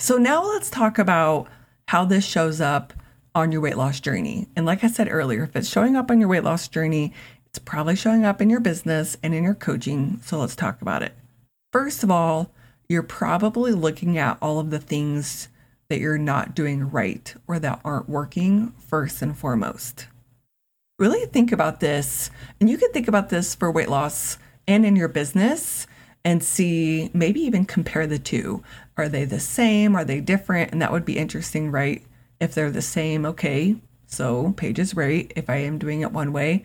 So 0.00 0.16
now 0.16 0.44
let's 0.44 0.70
talk 0.70 0.98
about 0.98 1.48
how 1.88 2.04
this 2.04 2.24
shows 2.24 2.60
up 2.60 2.92
on 3.34 3.52
your 3.52 3.60
weight 3.60 3.76
loss 3.76 4.00
journey. 4.00 4.48
And 4.56 4.64
like 4.64 4.84
I 4.84 4.86
said 4.86 5.08
earlier, 5.10 5.44
if 5.44 5.56
it's 5.56 5.68
showing 5.68 5.96
up 5.96 6.10
on 6.10 6.20
your 6.20 6.28
weight 6.28 6.44
loss 6.44 6.68
journey, 6.68 7.12
it's 7.54 7.60
probably 7.60 7.94
showing 7.94 8.24
up 8.24 8.42
in 8.42 8.50
your 8.50 8.58
business 8.58 9.16
and 9.22 9.32
in 9.32 9.44
your 9.44 9.54
coaching. 9.54 10.18
So 10.24 10.40
let's 10.40 10.56
talk 10.56 10.82
about 10.82 11.04
it. 11.04 11.14
First 11.70 12.02
of 12.02 12.10
all, 12.10 12.50
you're 12.88 13.04
probably 13.04 13.70
looking 13.70 14.18
at 14.18 14.38
all 14.42 14.58
of 14.58 14.70
the 14.70 14.80
things 14.80 15.46
that 15.88 16.00
you're 16.00 16.18
not 16.18 16.56
doing 16.56 16.90
right 16.90 17.32
or 17.46 17.60
that 17.60 17.80
aren't 17.84 18.08
working 18.08 18.72
first 18.72 19.22
and 19.22 19.38
foremost. 19.38 20.08
Really 20.98 21.26
think 21.26 21.52
about 21.52 21.78
this, 21.78 22.28
and 22.60 22.68
you 22.68 22.76
can 22.76 22.90
think 22.90 23.06
about 23.06 23.28
this 23.28 23.54
for 23.54 23.70
weight 23.70 23.88
loss 23.88 24.36
and 24.66 24.84
in 24.84 24.96
your 24.96 25.06
business 25.06 25.86
and 26.24 26.42
see 26.42 27.08
maybe 27.14 27.38
even 27.38 27.64
compare 27.64 28.08
the 28.08 28.18
two. 28.18 28.64
Are 28.96 29.08
they 29.08 29.24
the 29.24 29.38
same? 29.38 29.94
Are 29.94 30.04
they 30.04 30.20
different? 30.20 30.72
And 30.72 30.82
that 30.82 30.90
would 30.90 31.04
be 31.04 31.18
interesting, 31.18 31.70
right? 31.70 32.02
If 32.40 32.52
they're 32.52 32.72
the 32.72 32.82
same, 32.82 33.24
okay, 33.24 33.76
so 34.06 34.54
Paige 34.56 34.80
is 34.80 34.96
right. 34.96 35.32
If 35.36 35.48
I 35.48 35.56
am 35.56 35.78
doing 35.78 36.00
it 36.00 36.12
one 36.12 36.32
way, 36.32 36.64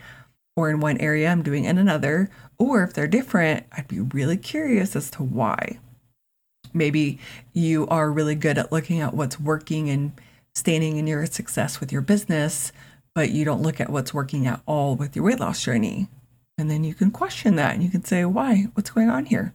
or 0.59 0.69
in 0.69 0.81
one 0.81 0.97
area, 0.97 1.29
I'm 1.29 1.41
doing 1.41 1.63
in 1.63 1.77
another, 1.77 2.29
or 2.57 2.83
if 2.83 2.93
they're 2.93 3.07
different, 3.07 3.65
I'd 3.71 3.87
be 3.87 4.01
really 4.01 4.35
curious 4.35 4.93
as 4.93 5.09
to 5.11 5.23
why. 5.23 5.79
Maybe 6.73 7.17
you 7.53 7.87
are 7.87 8.11
really 8.11 8.35
good 8.35 8.57
at 8.57 8.69
looking 8.69 8.99
at 8.99 9.13
what's 9.13 9.39
working 9.39 9.89
and 9.89 10.11
standing 10.53 10.97
in 10.97 11.07
your 11.07 11.25
success 11.27 11.79
with 11.79 11.93
your 11.93 12.01
business, 12.01 12.73
but 13.15 13.29
you 13.29 13.45
don't 13.45 13.61
look 13.61 13.79
at 13.79 13.89
what's 13.89 14.13
working 14.13 14.47
at 14.47 14.61
all 14.65 14.97
with 14.97 15.15
your 15.15 15.23
weight 15.23 15.39
loss 15.39 15.63
journey. 15.63 16.09
And 16.57 16.69
then 16.69 16.83
you 16.83 16.93
can 16.93 17.09
question 17.09 17.55
that 17.55 17.73
and 17.73 17.81
you 17.81 17.89
can 17.89 18.03
say, 18.03 18.25
why? 18.25 18.65
What's 18.73 18.89
going 18.89 19.09
on 19.09 19.27
here? 19.27 19.53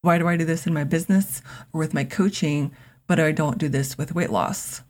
Why 0.00 0.16
do 0.16 0.26
I 0.26 0.38
do 0.38 0.46
this 0.46 0.66
in 0.66 0.72
my 0.72 0.84
business 0.84 1.42
or 1.70 1.80
with 1.80 1.92
my 1.92 2.04
coaching, 2.04 2.72
but 3.06 3.20
I 3.20 3.30
don't 3.30 3.58
do 3.58 3.68
this 3.68 3.98
with 3.98 4.14
weight 4.14 4.30
loss? 4.30 4.80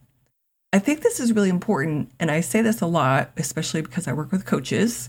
I 0.73 0.78
think 0.78 1.02
this 1.02 1.18
is 1.18 1.32
really 1.32 1.49
important. 1.49 2.12
And 2.20 2.30
I 2.30 2.40
say 2.40 2.62
this 2.62 2.80
a 2.80 2.87
lot, 2.87 3.32
especially 3.37 3.82
because 3.82 4.06
I 4.06 4.12
work 4.12 4.30
with 4.30 4.46
coaches 4.46 5.08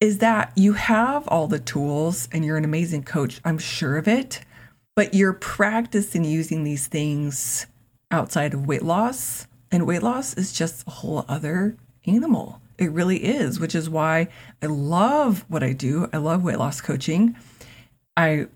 is 0.00 0.18
that 0.18 0.52
you 0.56 0.74
have 0.74 1.26
all 1.28 1.48
the 1.48 1.58
tools 1.58 2.28
and 2.32 2.44
you're 2.44 2.56
an 2.56 2.64
amazing 2.64 3.02
coach. 3.02 3.40
I'm 3.44 3.58
sure 3.58 3.96
of 3.96 4.06
it. 4.06 4.40
But 4.94 5.14
you're 5.14 5.34
practicing 5.34 6.24
using 6.24 6.64
these 6.64 6.86
things 6.86 7.66
outside 8.10 8.54
of 8.54 8.66
weight 8.66 8.82
loss. 8.82 9.46
And 9.70 9.86
weight 9.86 10.02
loss 10.02 10.34
is 10.34 10.52
just 10.52 10.86
a 10.86 10.90
whole 10.90 11.24
other 11.28 11.76
animal. 12.06 12.60
It 12.78 12.92
really 12.92 13.24
is, 13.24 13.58
which 13.58 13.74
is 13.74 13.88
why 13.88 14.28
I 14.62 14.66
love 14.66 15.44
what 15.48 15.62
I 15.62 15.72
do. 15.72 16.08
I 16.12 16.18
love 16.18 16.44
weight 16.44 16.58
loss 16.58 16.80
coaching. 16.80 17.36
I 18.16 18.46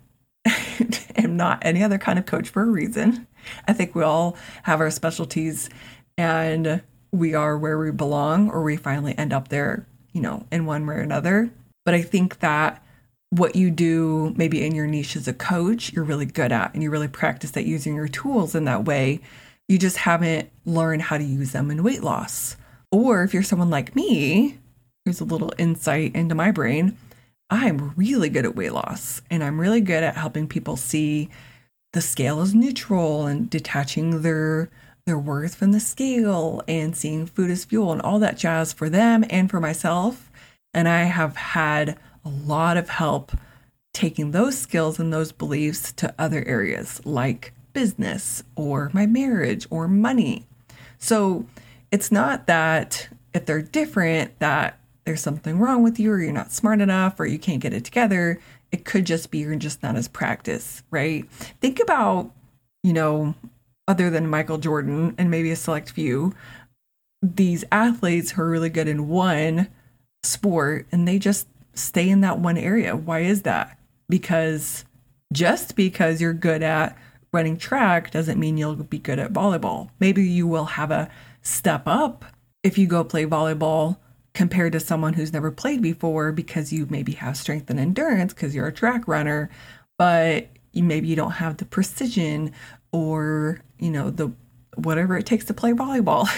am 1.17 1.37
not 1.37 1.59
any 1.63 1.83
other 1.83 1.99
kind 1.99 2.19
of 2.19 2.27
coach 2.27 2.49
for 2.49 2.63
a 2.63 2.67
reason. 2.67 3.27
I 3.67 3.73
think 3.73 3.95
we 3.95 4.03
all 4.03 4.37
have 4.65 4.81
our 4.81 4.91
specialties 4.91 5.71
and 6.17 6.83
we 7.13 7.35
are 7.35 7.59
where 7.59 7.79
we 7.79 7.91
belong 7.91 8.51
or 8.51 8.63
we 8.63 8.77
finally 8.77 9.17
end 9.19 9.33
up 9.33 9.49
there, 9.49 9.87
you 10.13 10.21
know, 10.21 10.47
in 10.51 10.67
one 10.67 10.87
way 10.87 10.97
or 10.97 11.01
another. 11.01 11.51
But 11.85 11.95
I 11.95 12.03
think 12.03 12.41
that 12.41 12.83
what 13.31 13.55
you 13.55 13.71
do 13.71 14.35
maybe 14.37 14.65
in 14.65 14.75
your 14.75 14.87
niche 14.87 15.17
as 15.17 15.29
a 15.29 15.33
coach, 15.33 15.93
you're 15.93 16.05
really 16.05 16.27
good 16.27 16.53
at 16.53 16.75
and 16.75 16.83
you 16.83 16.91
really 16.91 17.09
practice 17.09 17.57
at 17.57 17.65
using 17.65 17.95
your 17.95 18.09
tools 18.09 18.55
in 18.55 18.65
that 18.65 18.85
way. 18.85 19.21
You 19.69 19.79
just 19.79 19.99
haven't 19.99 20.51
learned 20.67 21.03
how 21.03 21.17
to 21.17 21.25
use 21.25 21.53
them 21.53 21.71
in 21.71 21.83
weight 21.83 22.03
loss. 22.03 22.57
Or 22.91 23.23
if 23.23 23.33
you're 23.33 23.45
someone 23.45 23.71
like 23.71 23.95
me, 23.95 24.59
here's 25.05 25.21
a 25.21 25.25
little 25.25 25.53
insight 25.59 26.15
into 26.15 26.35
my 26.35 26.51
brain. 26.51 26.97
I'm 27.51 27.95
really 27.97 28.29
good 28.29 28.45
at 28.45 28.57
weight 28.57 28.73
loss 28.73 29.23
and 29.31 29.45
I'm 29.45 29.61
really 29.61 29.81
good 29.81 30.03
at 30.03 30.17
helping 30.17 30.49
people 30.49 30.77
see 30.77 31.31
the 31.93 32.01
scale 32.01 32.41
is 32.41 32.55
neutral 32.55 33.27
and 33.27 33.51
detaching 33.51 34.23
their 34.23 34.71
their 35.11 35.19
worth 35.19 35.57
from 35.57 35.73
the 35.73 35.81
scale 35.81 36.63
and 36.69 36.97
seeing 36.97 37.27
food 37.27 37.51
as 37.51 37.65
fuel 37.65 37.91
and 37.91 38.01
all 38.01 38.21
that 38.21 38.39
jazz 38.39 38.73
for 38.73 38.89
them 38.89 39.25
and 39.29 39.51
for 39.51 39.59
myself. 39.59 40.31
And 40.73 40.89
I 40.89 41.03
have 41.03 41.35
had 41.35 41.99
a 42.25 42.29
lot 42.29 42.77
of 42.77 42.91
help 42.91 43.33
taking 43.93 44.31
those 44.31 44.57
skills 44.57 45.01
and 45.01 45.13
those 45.13 45.33
beliefs 45.33 45.91
to 45.95 46.15
other 46.17 46.47
areas 46.47 47.05
like 47.05 47.53
business 47.73 48.45
or 48.55 48.89
my 48.95 49.05
marriage 49.05 49.67
or 49.69 49.89
money. 49.89 50.47
So 50.99 51.45
it's 51.91 52.13
not 52.13 52.47
that 52.47 53.09
if 53.35 53.47
they're 53.47 53.63
different 53.63 54.39
that 54.39 54.79
there's 55.07 55.21
something 55.21 55.59
wrong 55.59 55.83
with 55.83 55.99
you 55.99 56.13
or 56.13 56.21
you're 56.21 56.33
not 56.33 56.53
smart 56.53 56.81
enough 56.81 57.19
or 57.19 57.27
you 57.27 57.41
can't 57.41 57.61
get 57.61 57.73
it 57.73 57.85
together. 57.85 58.39
It 58.71 58.85
could 58.85 59.07
just 59.07 59.33
be 59.33 59.39
you're 59.39 59.57
just 59.57 59.83
not 59.83 59.97
as 59.97 60.07
practice, 60.07 60.85
right? 60.93 61.29
Think 61.61 61.81
about, 61.81 62.31
you 62.85 62.93
know, 62.93 63.35
other 63.91 64.09
than 64.09 64.31
Michael 64.31 64.59
Jordan 64.59 65.17
and 65.19 65.33
maybe 65.33 65.51
a 65.51 65.57
select 65.57 65.91
few, 65.91 66.33
these 67.21 67.65
athletes 67.73 68.31
who 68.31 68.43
are 68.43 68.49
really 68.49 68.69
good 68.69 68.87
in 68.87 69.09
one 69.09 69.67
sport 70.23 70.87
and 70.93 71.09
they 71.09 71.19
just 71.19 71.49
stay 71.75 72.09
in 72.09 72.21
that 72.21 72.39
one 72.39 72.57
area. 72.57 72.95
Why 72.95 73.23
is 73.23 73.43
that? 73.43 73.77
Because 74.09 74.85
just 75.33 75.75
because 75.75 76.21
you're 76.21 76.33
good 76.33 76.63
at 76.63 76.97
running 77.33 77.57
track 77.57 78.13
doesn't 78.13 78.39
mean 78.39 78.57
you'll 78.57 78.77
be 78.77 79.01
good 79.01 79.19
at 79.19 79.33
volleyball. 79.33 79.91
Maybe 79.99 80.23
you 80.23 80.47
will 80.47 80.67
have 80.67 80.93
a 80.93 81.11
step 81.43 81.83
up 81.87 82.25
if 82.63 82.79
you 82.79 82.87
go 82.87 83.03
play 83.03 83.27
volleyball 83.27 83.97
compared 84.35 84.73
to 84.75 84.81
someone 84.81 85.15
who's 85.15 85.33
never 85.33 85.51
played 85.51 85.83
before 85.83 86.31
because 86.31 86.73
you 86.73 86.87
maybe 86.89 87.13
have 87.13 87.37
strength 87.37 87.71
and 87.71 87.81
endurance 87.81 88.33
because 88.33 88.55
you're 88.55 88.69
a 88.69 88.73
track 88.73 89.09
runner, 89.09 89.51
but 89.99 90.47
maybe 90.75 91.09
you 91.09 91.17
don't 91.17 91.33
have 91.33 91.57
the 91.57 91.65
precision 91.65 92.53
or, 92.93 93.61
you 93.81 93.91
know, 93.91 94.11
the 94.11 94.33
whatever 94.77 95.17
it 95.17 95.27
takes 95.27 95.45
to 95.47 95.55
play 95.55 95.73
volleyball. 95.73 96.29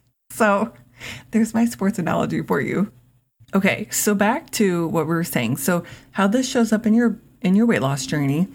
so, 0.30 0.72
there's 1.30 1.54
my 1.54 1.64
sports 1.64 1.98
analogy 1.98 2.42
for 2.42 2.60
you. 2.60 2.92
Okay, 3.54 3.88
so 3.90 4.14
back 4.14 4.50
to 4.50 4.86
what 4.88 5.06
we 5.06 5.14
were 5.14 5.24
saying. 5.24 5.56
So, 5.56 5.84
how 6.12 6.26
this 6.26 6.48
shows 6.48 6.72
up 6.72 6.86
in 6.86 6.94
your 6.94 7.18
in 7.42 7.54
your 7.54 7.66
weight 7.66 7.82
loss 7.82 8.06
journey 8.06 8.48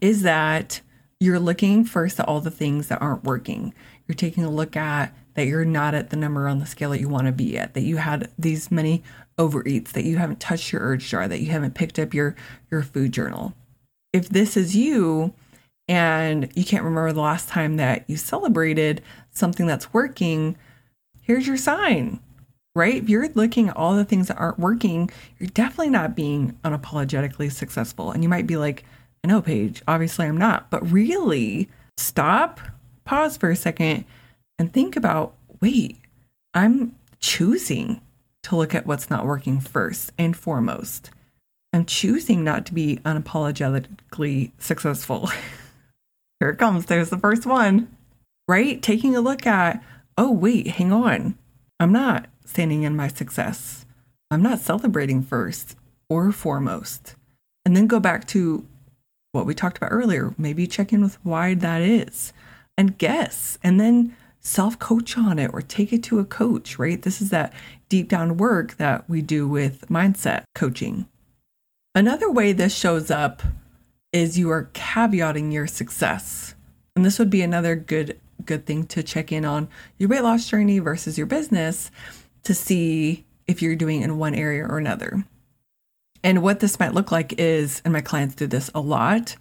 is 0.00 0.22
that 0.22 0.80
you're 1.20 1.38
looking 1.38 1.84
first 1.84 2.18
at 2.18 2.28
all 2.28 2.40
the 2.40 2.50
things 2.50 2.88
that 2.88 3.00
aren't 3.00 3.24
working. 3.24 3.72
You're 4.06 4.16
taking 4.16 4.44
a 4.44 4.50
look 4.50 4.76
at 4.76 5.14
that 5.34 5.46
you're 5.46 5.64
not 5.64 5.94
at 5.94 6.10
the 6.10 6.16
number 6.16 6.48
on 6.48 6.58
the 6.58 6.66
scale 6.66 6.90
that 6.90 7.00
you 7.00 7.08
want 7.08 7.26
to 7.26 7.32
be 7.32 7.56
at, 7.56 7.74
that 7.74 7.82
you 7.82 7.96
had 7.96 8.30
these 8.38 8.70
many 8.70 9.02
overeats, 9.38 9.92
that 9.92 10.04
you 10.04 10.18
haven't 10.18 10.40
touched 10.40 10.72
your 10.72 10.82
urge 10.82 11.08
jar, 11.08 11.26
that 11.28 11.40
you 11.40 11.50
haven't 11.50 11.74
picked 11.74 11.98
up 11.98 12.12
your 12.12 12.34
your 12.70 12.82
food 12.82 13.12
journal. 13.12 13.54
If 14.12 14.28
this 14.28 14.56
is 14.56 14.76
you 14.76 15.32
and 15.92 16.50
you 16.54 16.64
can't 16.64 16.84
remember 16.84 17.12
the 17.12 17.20
last 17.20 17.50
time 17.50 17.76
that 17.76 18.04
you 18.06 18.16
celebrated 18.16 19.02
something 19.30 19.66
that's 19.66 19.92
working, 19.92 20.56
here's 21.20 21.46
your 21.46 21.58
sign. 21.58 22.18
Right? 22.74 22.94
If 22.94 23.10
you're 23.10 23.28
looking 23.34 23.68
at 23.68 23.76
all 23.76 23.94
the 23.94 24.06
things 24.06 24.28
that 24.28 24.38
aren't 24.38 24.58
working, 24.58 25.10
you're 25.38 25.50
definitely 25.50 25.90
not 25.90 26.16
being 26.16 26.58
unapologetically 26.64 27.52
successful. 27.52 28.10
And 28.10 28.22
you 28.22 28.30
might 28.30 28.46
be 28.46 28.56
like, 28.56 28.86
I 29.22 29.28
know, 29.28 29.42
Paige, 29.42 29.82
obviously 29.86 30.24
I'm 30.24 30.38
not. 30.38 30.70
But 30.70 30.90
really, 30.90 31.68
stop, 31.98 32.58
pause 33.04 33.36
for 33.36 33.50
a 33.50 33.56
second, 33.56 34.06
and 34.58 34.72
think 34.72 34.96
about 34.96 35.34
wait, 35.60 35.98
I'm 36.54 36.96
choosing 37.20 38.00
to 38.44 38.56
look 38.56 38.74
at 38.74 38.86
what's 38.86 39.10
not 39.10 39.26
working 39.26 39.60
first 39.60 40.10
and 40.16 40.34
foremost. 40.34 41.10
I'm 41.74 41.84
choosing 41.84 42.42
not 42.42 42.64
to 42.64 42.72
be 42.72 42.96
unapologetically 43.04 44.52
successful. 44.58 45.28
Here 46.42 46.50
it 46.50 46.58
comes. 46.58 46.86
There's 46.86 47.10
the 47.10 47.18
first 47.18 47.46
one, 47.46 47.88
right? 48.48 48.82
Taking 48.82 49.14
a 49.14 49.20
look 49.20 49.46
at, 49.46 49.80
oh, 50.18 50.32
wait, 50.32 50.66
hang 50.66 50.92
on. 50.92 51.38
I'm 51.78 51.92
not 51.92 52.26
standing 52.44 52.82
in 52.82 52.96
my 52.96 53.06
success. 53.06 53.86
I'm 54.28 54.42
not 54.42 54.58
celebrating 54.58 55.22
first 55.22 55.76
or 56.08 56.32
foremost. 56.32 57.14
And 57.64 57.76
then 57.76 57.86
go 57.86 58.00
back 58.00 58.26
to 58.26 58.66
what 59.30 59.46
we 59.46 59.54
talked 59.54 59.76
about 59.76 59.92
earlier. 59.92 60.34
Maybe 60.36 60.66
check 60.66 60.92
in 60.92 61.02
with 61.02 61.24
why 61.24 61.54
that 61.54 61.80
is 61.80 62.32
and 62.76 62.98
guess. 62.98 63.56
And 63.62 63.78
then 63.78 64.16
self 64.40 64.80
coach 64.80 65.16
on 65.16 65.38
it 65.38 65.52
or 65.54 65.62
take 65.62 65.92
it 65.92 66.02
to 66.02 66.18
a 66.18 66.24
coach, 66.24 66.76
right? 66.76 67.00
This 67.00 67.22
is 67.22 67.30
that 67.30 67.52
deep 67.88 68.08
down 68.08 68.36
work 68.36 68.78
that 68.78 69.08
we 69.08 69.22
do 69.22 69.46
with 69.46 69.88
mindset 69.88 70.42
coaching. 70.56 71.06
Another 71.94 72.28
way 72.28 72.50
this 72.52 72.76
shows 72.76 73.12
up 73.12 73.42
is 74.12 74.38
you 74.38 74.50
are 74.50 74.70
caveating 74.74 75.52
your 75.52 75.66
success. 75.66 76.54
And 76.94 77.04
this 77.04 77.18
would 77.18 77.30
be 77.30 77.42
another 77.42 77.74
good 77.74 78.18
good 78.44 78.66
thing 78.66 78.84
to 78.84 79.02
check 79.02 79.30
in 79.30 79.44
on 79.44 79.68
your 79.98 80.08
weight 80.08 80.22
loss 80.22 80.48
journey 80.48 80.80
versus 80.80 81.16
your 81.16 81.28
business 81.28 81.92
to 82.42 82.52
see 82.54 83.24
if 83.46 83.62
you're 83.62 83.76
doing 83.76 84.02
in 84.02 84.18
one 84.18 84.34
area 84.34 84.64
or 84.64 84.78
another. 84.78 85.24
And 86.24 86.42
what 86.42 86.60
this 86.60 86.78
might 86.78 86.94
look 86.94 87.10
like 87.12 87.34
is, 87.38 87.82
and 87.84 87.92
my 87.92 88.00
clients 88.00 88.34
do 88.34 88.46
this 88.46 88.70
a 88.74 88.80
lot, 88.80 89.36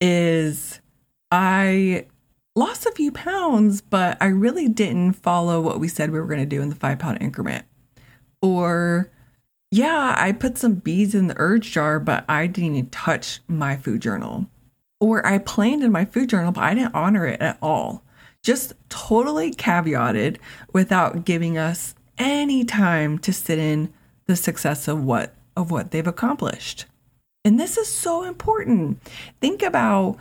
is 0.00 0.80
I 1.30 2.06
lost 2.56 2.86
a 2.86 2.92
few 2.92 3.12
pounds, 3.12 3.80
but 3.80 4.16
I 4.20 4.26
really 4.26 4.68
didn't 4.68 5.14
follow 5.14 5.60
what 5.60 5.80
we 5.80 5.88
said 5.88 6.10
we 6.10 6.20
were 6.20 6.26
going 6.26 6.40
to 6.40 6.46
do 6.46 6.62
in 6.62 6.70
the 6.70 6.76
five 6.76 6.98
pound 6.98 7.18
increment. 7.20 7.66
Or, 8.40 9.10
yeah, 9.74 10.14
I 10.16 10.30
put 10.30 10.56
some 10.56 10.74
beads 10.74 11.16
in 11.16 11.26
the 11.26 11.34
urge 11.36 11.72
jar, 11.72 11.98
but 11.98 12.24
I 12.28 12.46
didn't 12.46 12.76
even 12.76 12.90
touch 12.90 13.40
my 13.48 13.76
food 13.76 14.02
journal. 14.02 14.46
Or 15.00 15.26
I 15.26 15.38
planned 15.38 15.82
in 15.82 15.90
my 15.90 16.04
food 16.04 16.28
journal, 16.28 16.52
but 16.52 16.62
I 16.62 16.74
didn't 16.74 16.94
honor 16.94 17.26
it 17.26 17.40
at 17.40 17.58
all. 17.60 18.04
Just 18.40 18.74
totally 18.88 19.50
caveated 19.50 20.36
without 20.72 21.24
giving 21.24 21.58
us 21.58 21.96
any 22.18 22.64
time 22.64 23.18
to 23.18 23.32
sit 23.32 23.58
in 23.58 23.92
the 24.26 24.36
success 24.36 24.86
of 24.86 25.02
what 25.02 25.34
of 25.56 25.72
what 25.72 25.90
they've 25.90 26.06
accomplished. 26.06 26.84
And 27.44 27.58
this 27.58 27.76
is 27.76 27.88
so 27.88 28.22
important. 28.22 29.02
Think 29.40 29.60
about 29.60 30.18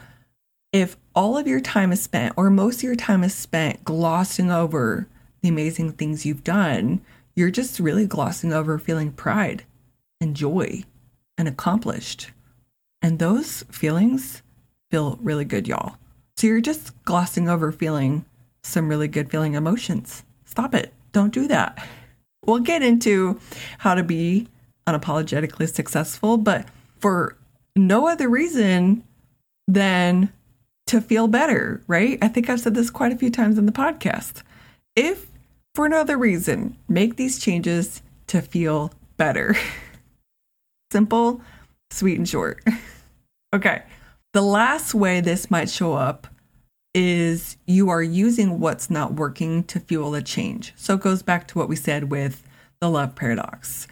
if 0.71 0.97
all 1.13 1.37
of 1.37 1.45
your 1.45 1.61
time 1.61 1.91
is 1.91 2.01
spent, 2.01 2.33
or 2.37 2.49
most 2.49 2.77
of 2.77 2.83
your 2.83 2.95
time 2.95 3.23
is 3.23 3.35
spent 3.35 3.83
glossing 3.83 4.49
over 4.49 5.07
the 5.43 5.49
amazing 5.49 5.91
things 5.91 6.25
you've 6.25 6.43
done, 6.43 7.01
you're 7.35 7.51
just 7.51 7.79
really 7.79 8.05
glossing 8.05 8.53
over 8.53 8.77
feeling 8.77 9.11
pride 9.11 9.63
and 10.21 10.35
joy 10.35 10.83
and 11.37 11.47
accomplished. 11.47 12.31
And 13.01 13.19
those 13.19 13.63
feelings 13.71 14.41
feel 14.91 15.17
really 15.21 15.45
good, 15.45 15.67
y'all. 15.67 15.97
So 16.37 16.47
you're 16.47 16.61
just 16.61 17.03
glossing 17.05 17.49
over 17.49 17.71
feeling 17.71 18.25
some 18.63 18.87
really 18.87 19.07
good 19.07 19.29
feeling 19.29 19.55
emotions. 19.55 20.23
Stop 20.45 20.73
it. 20.73 20.93
Don't 21.11 21.33
do 21.33 21.47
that. 21.47 21.85
We'll 22.45 22.59
get 22.59 22.81
into 22.81 23.39
how 23.79 23.95
to 23.95 24.03
be 24.03 24.47
unapologetically 24.87 25.73
successful, 25.73 26.37
but 26.37 26.67
for 26.99 27.37
no 27.75 28.07
other 28.07 28.29
reason 28.29 29.03
than 29.67 30.31
to 30.87 31.01
feel 31.01 31.27
better, 31.27 31.81
right? 31.87 32.17
I 32.21 32.27
think 32.27 32.49
I've 32.49 32.59
said 32.59 32.75
this 32.75 32.89
quite 32.89 33.11
a 33.11 33.17
few 33.17 33.29
times 33.29 33.57
in 33.57 33.65
the 33.65 33.71
podcast. 33.71 34.43
If 34.95 35.27
for 35.73 35.89
no 35.89 36.01
other 36.01 36.17
reason, 36.17 36.77
make 36.87 37.15
these 37.15 37.39
changes 37.39 38.01
to 38.27 38.41
feel 38.41 38.93
better. 39.17 39.55
Simple, 40.91 41.41
sweet, 41.89 42.17
and 42.17 42.29
short. 42.29 42.63
okay. 43.53 43.83
The 44.33 44.41
last 44.41 44.93
way 44.93 45.21
this 45.21 45.51
might 45.51 45.69
show 45.69 45.93
up 45.93 46.27
is 46.93 47.57
you 47.65 47.89
are 47.89 48.03
using 48.03 48.59
what's 48.59 48.89
not 48.89 49.13
working 49.13 49.63
to 49.65 49.79
fuel 49.79 50.13
a 50.15 50.21
change. 50.21 50.73
So 50.75 50.95
it 50.95 51.01
goes 51.01 51.23
back 51.23 51.47
to 51.49 51.57
what 51.57 51.69
we 51.69 51.75
said 51.75 52.11
with 52.11 52.43
the 52.79 52.89
love 52.89 53.15
paradox. 53.15 53.87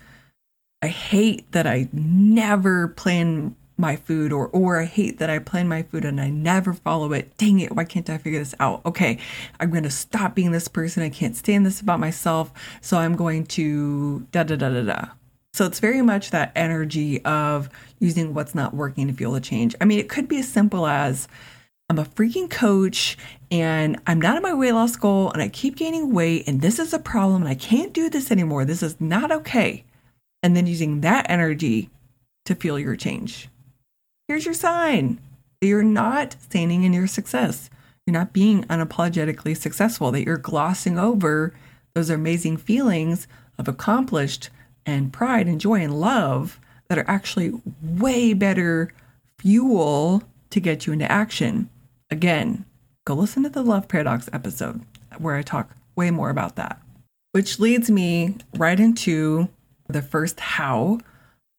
I 0.81 0.87
hate 0.87 1.51
that 1.51 1.67
I 1.67 1.89
never 1.91 2.89
plan 2.89 3.55
my 3.81 3.97
food 3.97 4.31
or 4.31 4.47
or 4.47 4.79
I 4.79 4.85
hate 4.85 5.19
that 5.19 5.29
I 5.29 5.39
plan 5.39 5.67
my 5.67 5.83
food 5.83 6.05
and 6.05 6.21
I 6.21 6.29
never 6.29 6.73
follow 6.73 7.11
it. 7.11 7.35
Dang 7.37 7.59
it, 7.59 7.75
why 7.75 7.83
can't 7.83 8.09
I 8.09 8.17
figure 8.17 8.39
this 8.39 8.55
out? 8.59 8.85
Okay, 8.85 9.17
I'm 9.59 9.71
going 9.71 9.83
to 9.83 9.89
stop 9.89 10.35
being 10.35 10.51
this 10.51 10.69
person. 10.69 11.03
I 11.03 11.09
can't 11.09 11.35
stand 11.35 11.65
this 11.65 11.81
about 11.81 11.99
myself. 11.99 12.53
So 12.79 12.97
I'm 12.97 13.17
going 13.17 13.45
to 13.47 14.21
da 14.31 14.43
da 14.43 14.55
da 14.55 14.69
da 14.69 14.83
da. 14.83 15.05
So 15.53 15.65
it's 15.65 15.81
very 15.81 16.01
much 16.01 16.31
that 16.31 16.53
energy 16.55 17.23
of 17.25 17.69
using 17.99 18.33
what's 18.33 18.55
not 18.55 18.73
working 18.73 19.07
to 19.07 19.13
fuel 19.13 19.33
the 19.33 19.41
change. 19.41 19.75
I 19.81 19.85
mean, 19.85 19.99
it 19.99 20.07
could 20.07 20.29
be 20.29 20.39
as 20.39 20.47
simple 20.47 20.87
as 20.87 21.27
I'm 21.89 21.99
a 21.99 22.05
freaking 22.05 22.49
coach 22.49 23.17
and 23.51 23.99
I'm 24.07 24.21
not 24.21 24.37
at 24.37 24.41
my 24.43 24.53
weight 24.53 24.71
loss 24.71 24.95
goal 24.95 25.29
and 25.31 25.41
I 25.41 25.49
keep 25.49 25.75
gaining 25.75 26.13
weight 26.13 26.47
and 26.47 26.61
this 26.61 26.79
is 26.79 26.93
a 26.93 26.99
problem 26.99 27.41
and 27.41 27.49
I 27.49 27.55
can't 27.55 27.91
do 27.91 28.09
this 28.09 28.31
anymore. 28.31 28.63
This 28.63 28.81
is 28.81 29.01
not 29.01 29.29
okay. 29.29 29.83
And 30.41 30.55
then 30.55 30.67
using 30.67 31.01
that 31.01 31.25
energy 31.29 31.89
to 32.45 32.55
fuel 32.55 32.79
your 32.79 32.95
change. 32.95 33.49
Here's 34.31 34.45
your 34.45 34.53
sign 34.53 35.19
that 35.59 35.67
you're 35.67 35.83
not 35.83 36.37
standing 36.39 36.85
in 36.85 36.93
your 36.93 37.05
success. 37.05 37.69
You're 38.07 38.13
not 38.13 38.31
being 38.31 38.63
unapologetically 38.63 39.57
successful, 39.57 40.09
that 40.11 40.23
you're 40.23 40.37
glossing 40.37 40.97
over 40.97 41.53
those 41.95 42.09
amazing 42.09 42.55
feelings 42.55 43.27
of 43.57 43.67
accomplished 43.67 44.49
and 44.85 45.11
pride 45.11 45.47
and 45.47 45.59
joy 45.59 45.81
and 45.81 45.99
love 45.99 46.61
that 46.87 46.97
are 46.97 47.09
actually 47.09 47.51
way 47.83 48.33
better 48.33 48.93
fuel 49.37 50.23
to 50.51 50.61
get 50.61 50.87
you 50.87 50.93
into 50.93 51.11
action. 51.11 51.69
Again, 52.09 52.63
go 53.03 53.15
listen 53.15 53.43
to 53.43 53.49
the 53.49 53.63
Love 53.63 53.89
Paradox 53.89 54.29
episode 54.31 54.79
where 55.17 55.35
I 55.35 55.41
talk 55.41 55.75
way 55.97 56.09
more 56.09 56.29
about 56.29 56.55
that. 56.55 56.81
Which 57.33 57.59
leads 57.59 57.91
me 57.91 58.37
right 58.55 58.79
into 58.79 59.49
the 59.89 60.01
first 60.01 60.39
how 60.39 60.99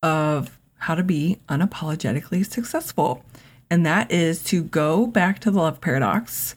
of 0.02 0.58
how 0.82 0.96
to 0.96 1.02
be 1.02 1.38
unapologetically 1.48 2.44
successful. 2.44 3.24
And 3.70 3.86
that 3.86 4.10
is 4.10 4.42
to 4.44 4.62
go 4.62 5.06
back 5.06 5.38
to 5.40 5.50
the 5.50 5.58
love 5.58 5.80
paradox 5.80 6.56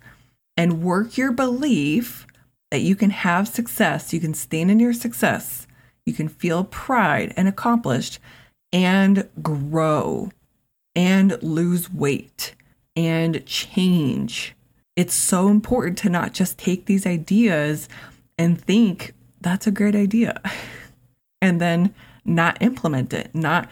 and 0.58 0.82
work 0.82 1.16
your 1.16 1.32
belief 1.32 2.26
that 2.72 2.82
you 2.82 2.96
can 2.96 3.12
have 3.12 3.48
success, 3.48 4.14
you 4.14 4.20
can 4.20 4.34
stand 4.34 4.72
in 4.72 4.80
your 4.80 4.94
success, 4.94 5.68
you 6.06 6.14
can 6.14 6.28
feel 6.28 6.64
pride 6.64 7.34
and 7.38 7.48
accomplished 7.48 8.20
and 8.74 9.30
grow 9.42 10.32
and 10.96 11.42
lose 11.44 11.92
weight 11.92 12.56
and 12.96 13.46
change. 13.46 14.56
It's 14.96 15.14
so 15.14 15.50
important 15.50 15.98
to 16.00 16.10
not 16.10 16.34
just 16.34 16.58
take 16.58 16.86
these 16.86 17.06
ideas 17.06 17.88
and 18.38 18.60
think 18.60 19.14
that's 19.40 19.68
a 19.68 19.72
great 19.72 19.96
idea 19.96 20.42
and 21.42 21.62
then 21.62 21.94
not 22.26 22.62
implement 22.62 23.14
it, 23.14 23.30
not 23.36 23.70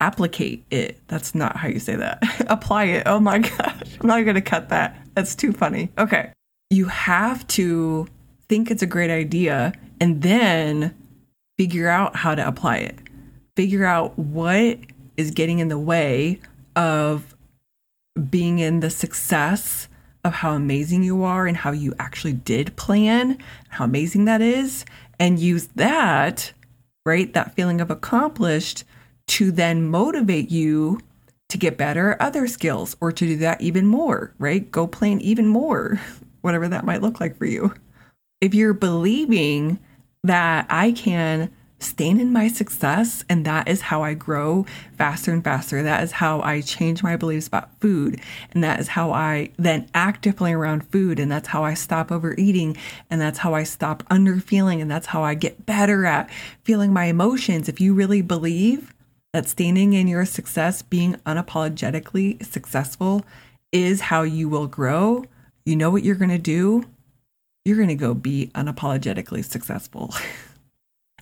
applicate 0.00 0.62
it. 0.70 0.98
That's 1.08 1.34
not 1.34 1.56
how 1.56 1.68
you 1.68 1.78
say 1.78 1.96
that. 1.96 2.22
Apply 2.48 2.84
it. 2.84 3.02
Oh 3.06 3.20
my 3.20 3.38
gosh. 3.58 3.98
I'm 4.00 4.06
not 4.06 4.22
going 4.22 4.34
to 4.34 4.40
cut 4.40 4.68
that. 4.70 4.96
That's 5.14 5.34
too 5.34 5.52
funny. 5.52 5.90
Okay. 5.98 6.32
You 6.70 6.86
have 6.86 7.46
to 7.48 8.06
think 8.48 8.70
it's 8.70 8.82
a 8.82 8.86
great 8.86 9.10
idea 9.10 9.72
and 10.00 10.22
then 10.22 10.94
figure 11.58 11.88
out 11.88 12.16
how 12.16 12.34
to 12.34 12.46
apply 12.46 12.78
it. 12.78 12.98
Figure 13.56 13.84
out 13.84 14.18
what 14.18 14.78
is 15.16 15.30
getting 15.30 15.58
in 15.58 15.68
the 15.68 15.78
way 15.78 16.40
of 16.76 17.36
being 18.30 18.58
in 18.58 18.80
the 18.80 18.90
success 18.90 19.88
of 20.24 20.34
how 20.34 20.54
amazing 20.54 21.02
you 21.02 21.22
are 21.22 21.46
and 21.46 21.56
how 21.56 21.72
you 21.72 21.94
actually 21.98 22.32
did 22.32 22.76
plan, 22.76 23.38
how 23.68 23.84
amazing 23.84 24.24
that 24.26 24.40
is, 24.40 24.84
and 25.18 25.38
use 25.38 25.68
that, 25.76 26.52
right? 27.04 27.32
That 27.32 27.54
feeling 27.54 27.80
of 27.80 27.90
accomplished 27.90 28.84
to 29.30 29.52
then 29.52 29.86
motivate 29.86 30.50
you 30.50 31.00
to 31.48 31.58
get 31.58 31.76
better 31.76 32.12
at 32.12 32.20
other 32.20 32.48
skills 32.48 32.96
or 33.00 33.12
to 33.12 33.26
do 33.26 33.36
that 33.36 33.60
even 33.60 33.86
more, 33.86 34.34
right? 34.38 34.70
Go 34.70 34.86
plan 34.86 35.20
even 35.20 35.46
more, 35.46 36.00
whatever 36.40 36.68
that 36.68 36.84
might 36.84 37.02
look 37.02 37.20
like 37.20 37.38
for 37.38 37.46
you. 37.46 37.72
If 38.40 38.54
you're 38.54 38.74
believing 38.74 39.78
that 40.24 40.66
I 40.68 40.92
can 40.92 41.50
stand 41.78 42.20
in 42.20 42.32
my 42.32 42.46
success 42.46 43.24
and 43.28 43.46
that 43.46 43.66
is 43.66 43.80
how 43.80 44.02
I 44.02 44.12
grow 44.14 44.66
faster 44.98 45.32
and 45.32 45.42
faster. 45.42 45.82
That 45.82 46.02
is 46.02 46.12
how 46.12 46.42
I 46.42 46.60
change 46.60 47.02
my 47.02 47.16
beliefs 47.16 47.46
about 47.46 47.74
food. 47.80 48.20
And 48.52 48.62
that 48.62 48.80
is 48.80 48.88
how 48.88 49.12
I 49.12 49.50
then 49.56 49.88
act 49.94 50.22
differently 50.22 50.52
around 50.52 50.86
food. 50.90 51.18
And 51.18 51.32
that's 51.32 51.48
how 51.48 51.64
I 51.64 51.72
stop 51.72 52.12
overeating. 52.12 52.76
And 53.08 53.18
that's 53.18 53.38
how 53.38 53.54
I 53.54 53.62
stop 53.62 54.02
underfeeling. 54.10 54.82
And 54.82 54.90
that's 54.90 55.06
how 55.06 55.22
I 55.22 55.32
get 55.32 55.64
better 55.64 56.04
at 56.04 56.28
feeling 56.64 56.92
my 56.92 57.06
emotions. 57.06 57.68
If 57.68 57.80
you 57.80 57.94
really 57.94 58.20
believe 58.20 58.92
that 59.32 59.48
standing 59.48 59.92
in 59.92 60.08
your 60.08 60.24
success, 60.24 60.82
being 60.82 61.14
unapologetically 61.26 62.44
successful 62.44 63.24
is 63.72 64.00
how 64.00 64.22
you 64.22 64.48
will 64.48 64.66
grow, 64.66 65.24
you 65.64 65.76
know 65.76 65.90
what 65.90 66.02
you're 66.02 66.16
going 66.16 66.30
to 66.30 66.38
do? 66.38 66.84
You're 67.64 67.76
going 67.76 67.88
to 67.88 67.94
go 67.94 68.14
be 68.14 68.50
unapologetically 68.54 69.44
successful. 69.44 70.14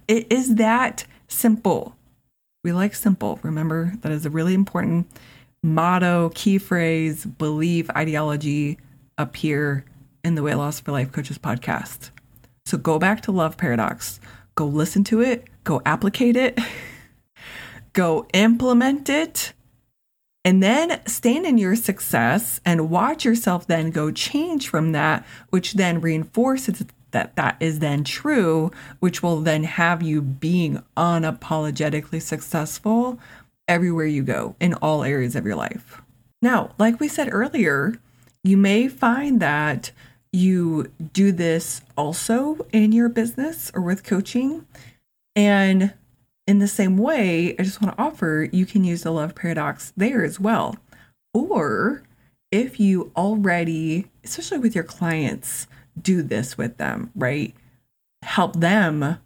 It 0.08 0.32
is 0.32 0.54
that 0.54 1.04
simple. 1.28 1.94
We 2.64 2.72
like 2.72 2.94
simple. 2.94 3.38
Remember, 3.42 3.92
that 4.00 4.10
is 4.10 4.24
a 4.24 4.30
really 4.30 4.54
important 4.54 5.06
motto, 5.62 6.30
key 6.34 6.56
phrase, 6.56 7.26
belief, 7.26 7.90
ideology 7.90 8.78
up 9.18 9.36
here 9.36 9.84
in 10.24 10.34
the 10.34 10.42
Weight 10.42 10.54
Loss 10.54 10.80
for 10.80 10.92
Life 10.92 11.12
Coaches 11.12 11.36
podcast. 11.36 12.08
So 12.64 12.78
go 12.78 12.98
back 12.98 13.20
to 13.22 13.32
Love 13.32 13.58
Paradox, 13.58 14.18
go 14.54 14.66
listen 14.66 15.04
to 15.04 15.20
it, 15.20 15.44
go 15.64 15.82
applicate 15.84 16.36
it, 16.36 16.58
go 17.98 18.24
implement 18.32 19.08
it, 19.08 19.52
and 20.44 20.62
then 20.62 21.00
stand 21.04 21.44
in 21.44 21.58
your 21.58 21.74
success 21.74 22.60
and 22.64 22.90
watch 22.90 23.24
yourself 23.24 23.66
then 23.66 23.90
go 23.90 24.12
change 24.12 24.68
from 24.68 24.92
that, 24.92 25.26
which 25.50 25.72
then 25.72 26.00
reinforces 26.00 26.84
that 27.10 27.34
that 27.34 27.56
is 27.58 27.80
then 27.80 28.04
true, 28.04 28.70
which 29.00 29.20
will 29.20 29.40
then 29.40 29.64
have 29.64 30.00
you 30.00 30.22
being 30.22 30.80
unapologetically 30.96 32.22
successful 32.22 33.18
everywhere 33.66 34.06
you 34.06 34.22
go 34.22 34.54
in 34.60 34.74
all 34.74 35.02
areas 35.02 35.34
of 35.34 35.44
your 35.44 35.56
life. 35.56 36.00
Now, 36.40 36.70
like 36.78 37.00
we 37.00 37.08
said 37.08 37.28
earlier, 37.32 37.98
you 38.44 38.56
may 38.56 38.86
find 38.86 39.40
that 39.40 39.90
you 40.32 40.92
do 41.12 41.32
this 41.32 41.82
also 41.96 42.64
in 42.72 42.92
your 42.92 43.08
business 43.08 43.72
or 43.74 43.82
with 43.82 44.04
coaching. 44.04 44.66
And 45.34 45.94
in 46.48 46.60
the 46.60 46.66
same 46.66 46.96
way, 46.96 47.54
I 47.58 47.62
just 47.62 47.82
want 47.82 47.94
to 47.94 48.02
offer 48.02 48.48
you 48.50 48.64
can 48.64 48.82
use 48.82 49.02
the 49.02 49.10
love 49.10 49.34
paradox 49.34 49.92
there 49.98 50.24
as 50.24 50.40
well. 50.40 50.76
Or 51.34 52.02
if 52.50 52.80
you 52.80 53.12
already, 53.14 54.06
especially 54.24 54.56
with 54.56 54.74
your 54.74 54.82
clients, 54.82 55.66
do 56.00 56.22
this 56.22 56.56
with 56.56 56.78
them, 56.78 57.10
right? 57.14 57.54
Help 58.22 58.56
them 58.56 59.18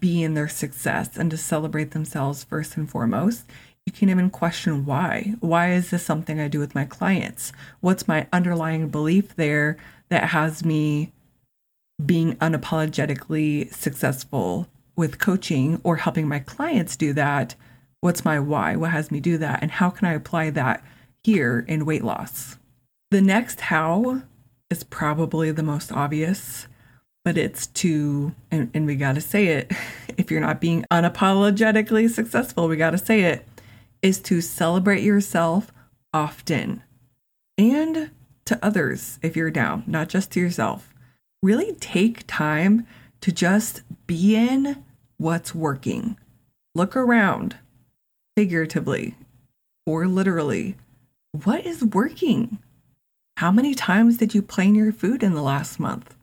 be 0.00 0.22
in 0.22 0.32
their 0.32 0.48
success 0.48 1.18
and 1.18 1.30
to 1.30 1.36
celebrate 1.36 1.90
themselves 1.90 2.42
first 2.42 2.78
and 2.78 2.88
foremost. 2.88 3.44
You 3.84 3.92
can 3.92 4.08
even 4.08 4.30
question 4.30 4.86
why. 4.86 5.34
Why 5.40 5.72
is 5.72 5.90
this 5.90 6.04
something 6.04 6.40
I 6.40 6.48
do 6.48 6.58
with 6.58 6.74
my 6.74 6.86
clients? 6.86 7.52
What's 7.80 8.08
my 8.08 8.28
underlying 8.32 8.88
belief 8.88 9.36
there 9.36 9.76
that 10.08 10.30
has 10.30 10.64
me 10.64 11.12
being 12.04 12.36
unapologetically 12.36 13.72
successful 13.74 14.68
with 14.96 15.18
coaching 15.18 15.80
or 15.84 15.96
helping 15.96 16.26
my 16.26 16.40
clients 16.40 16.96
do 16.96 17.12
that? 17.12 17.54
What's 18.00 18.24
my 18.24 18.40
why? 18.40 18.76
What 18.76 18.90
has 18.90 19.10
me 19.10 19.20
do 19.20 19.38
that? 19.38 19.62
And 19.62 19.70
how 19.70 19.90
can 19.90 20.08
I 20.08 20.14
apply 20.14 20.50
that 20.50 20.82
here 21.22 21.64
in 21.68 21.86
weight 21.86 22.04
loss? 22.04 22.58
The 23.10 23.20
next 23.20 23.60
how 23.60 24.22
is 24.70 24.82
probably 24.82 25.50
the 25.52 25.62
most 25.62 25.92
obvious, 25.92 26.66
but 27.24 27.38
it's 27.38 27.66
to, 27.68 28.34
and, 28.50 28.70
and 28.74 28.86
we 28.86 28.96
got 28.96 29.14
to 29.14 29.20
say 29.20 29.46
it, 29.48 29.72
if 30.16 30.30
you're 30.30 30.40
not 30.40 30.60
being 30.60 30.84
unapologetically 30.90 32.10
successful, 32.10 32.68
we 32.68 32.76
got 32.76 32.90
to 32.90 32.98
say 32.98 33.22
it, 33.22 33.46
is 34.02 34.20
to 34.20 34.40
celebrate 34.40 35.02
yourself 35.02 35.72
often 36.12 36.82
and 37.58 38.10
to 38.44 38.58
others 38.64 39.18
if 39.22 39.36
you're 39.36 39.50
down, 39.50 39.84
not 39.86 40.08
just 40.08 40.30
to 40.32 40.40
yourself. 40.40 40.94
Really 41.42 41.72
take 41.74 42.24
time 42.26 42.86
to 43.20 43.32
just 43.32 43.82
be 44.06 44.36
in 44.36 44.84
what's 45.18 45.54
working. 45.54 46.18
Look 46.74 46.96
around, 46.96 47.56
figuratively 48.36 49.14
or 49.86 50.06
literally. 50.06 50.76
What 51.44 51.64
is 51.64 51.84
working? 51.84 52.58
How 53.36 53.50
many 53.50 53.74
times 53.74 54.16
did 54.16 54.34
you 54.34 54.42
plan 54.42 54.74
your 54.74 54.92
food 54.92 55.22
in 55.22 55.34
the 55.34 55.42
last 55.42 55.78
month? 55.78 56.14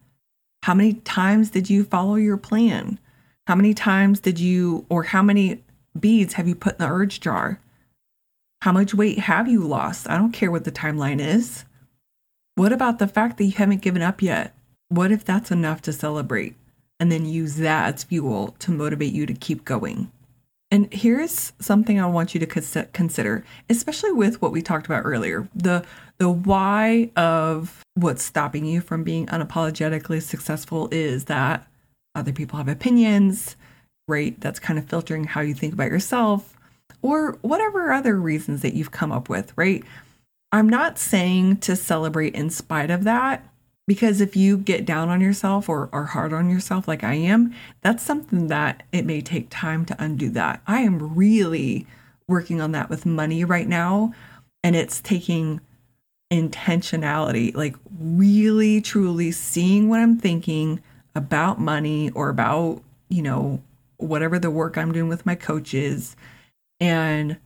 How 0.63 0.73
many 0.73 0.93
times 0.93 1.49
did 1.49 1.69
you 1.69 1.83
follow 1.83 2.15
your 2.15 2.37
plan? 2.37 2.99
How 3.47 3.55
many 3.55 3.73
times 3.73 4.19
did 4.19 4.39
you, 4.39 4.85
or 4.89 5.03
how 5.03 5.21
many 5.21 5.63
beads 5.99 6.33
have 6.33 6.47
you 6.47 6.55
put 6.55 6.73
in 6.73 6.79
the 6.79 6.91
urge 6.91 7.19
jar? 7.19 7.59
How 8.61 8.71
much 8.71 8.93
weight 8.93 9.19
have 9.19 9.47
you 9.47 9.61
lost? 9.61 10.09
I 10.09 10.17
don't 10.17 10.31
care 10.31 10.49
what 10.49 10.63
the 10.63 10.71
timeline 10.71 11.19
is. 11.19 11.65
What 12.55 12.71
about 12.71 12.99
the 12.99 13.07
fact 13.07 13.37
that 13.37 13.45
you 13.45 13.51
haven't 13.51 13.81
given 13.81 14.01
up 14.01 14.21
yet? 14.21 14.55
What 14.89 15.11
if 15.11 15.25
that's 15.25 15.51
enough 15.51 15.81
to 15.83 15.93
celebrate 15.93 16.55
and 17.03 17.11
then 17.11 17.25
use 17.25 17.57
that 17.57 17.93
as 17.93 18.05
fuel 18.05 18.55
to 18.59 18.71
motivate 18.71 19.11
you 19.11 19.25
to 19.25 19.33
keep 19.33 19.65
going? 19.65 20.09
And 20.71 20.91
here's 20.93 21.51
something 21.59 21.99
I 21.99 22.05
want 22.05 22.33
you 22.33 22.39
to 22.39 22.85
consider, 22.93 23.43
especially 23.69 24.13
with 24.13 24.41
what 24.41 24.53
we 24.53 24.61
talked 24.61 24.85
about 24.85 25.03
earlier 25.03 25.49
the, 25.53 25.85
the 26.17 26.29
why 26.29 27.11
of 27.17 27.83
what's 27.95 28.23
stopping 28.23 28.63
you 28.63 28.79
from 28.79 29.03
being 29.03 29.25
unapologetically 29.27 30.21
successful 30.21 30.87
is 30.93 31.25
that 31.25 31.67
other 32.15 32.31
people 32.31 32.55
have 32.55 32.69
opinions, 32.69 33.57
right? 34.07 34.39
That's 34.39 34.59
kind 34.59 34.79
of 34.79 34.85
filtering 34.85 35.25
how 35.25 35.41
you 35.41 35.53
think 35.53 35.73
about 35.73 35.91
yourself 35.91 36.55
or 37.01 37.33
whatever 37.41 37.91
other 37.91 38.15
reasons 38.15 38.61
that 38.61 38.75
you've 38.75 38.91
come 38.91 39.11
up 39.11 39.27
with, 39.27 39.51
right? 39.57 39.83
I'm 40.53 40.69
not 40.69 40.97
saying 40.97 41.57
to 41.57 41.75
celebrate 41.75 42.33
in 42.33 42.49
spite 42.49 42.89
of 42.89 43.03
that 43.03 43.45
because 43.87 44.21
if 44.21 44.35
you 44.35 44.57
get 44.57 44.85
down 44.85 45.09
on 45.09 45.21
yourself 45.21 45.67
or 45.67 45.89
are 45.91 46.05
hard 46.05 46.33
on 46.33 46.49
yourself 46.49 46.87
like 46.87 47.03
I 47.03 47.15
am, 47.15 47.53
that's 47.81 48.03
something 48.03 48.47
that 48.47 48.83
it 48.91 49.05
may 49.05 49.21
take 49.21 49.47
time 49.49 49.85
to 49.85 50.03
undo 50.03 50.29
that. 50.29 50.61
I 50.65 50.81
am 50.81 51.15
really 51.15 51.85
working 52.27 52.61
on 52.61 52.71
that 52.71 52.89
with 52.89 53.05
money 53.05 53.43
right 53.43 53.67
now 53.67 54.13
and 54.63 54.75
it's 54.75 55.01
taking 55.01 55.59
intentionality, 56.31 57.53
like 57.53 57.75
really 57.99 58.81
truly 58.81 59.31
seeing 59.31 59.89
what 59.89 59.99
I'm 59.99 60.17
thinking 60.17 60.81
about 61.13 61.59
money 61.59 62.09
or 62.11 62.29
about, 62.29 62.81
you 63.09 63.21
know, 63.21 63.61
whatever 63.97 64.39
the 64.39 64.49
work 64.49 64.77
I'm 64.77 64.91
doing 64.91 65.09
with 65.09 65.25
my 65.25 65.35
coaches 65.35 66.15
and 66.79 67.37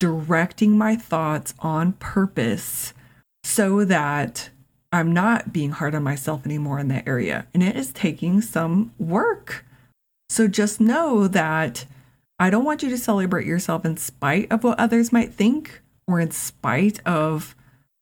directing 0.00 0.76
my 0.76 0.96
thoughts 0.96 1.54
on 1.60 1.92
purpose 1.94 2.94
so 3.44 3.84
that 3.84 4.50
I'm 4.92 5.12
not 5.12 5.52
being 5.52 5.70
hard 5.70 5.94
on 5.94 6.02
myself 6.02 6.46
anymore 6.46 6.78
in 6.78 6.88
that 6.88 7.06
area. 7.06 7.46
And 7.52 7.62
it 7.62 7.76
is 7.76 7.92
taking 7.92 8.40
some 8.40 8.92
work. 8.98 9.64
So 10.30 10.48
just 10.48 10.80
know 10.80 11.28
that 11.28 11.84
I 12.38 12.50
don't 12.50 12.64
want 12.64 12.82
you 12.82 12.88
to 12.90 12.98
celebrate 12.98 13.46
yourself 13.46 13.84
in 13.84 13.96
spite 13.96 14.50
of 14.50 14.64
what 14.64 14.78
others 14.78 15.12
might 15.12 15.32
think 15.32 15.82
or 16.06 16.20
in 16.20 16.30
spite 16.30 17.00
of 17.06 17.54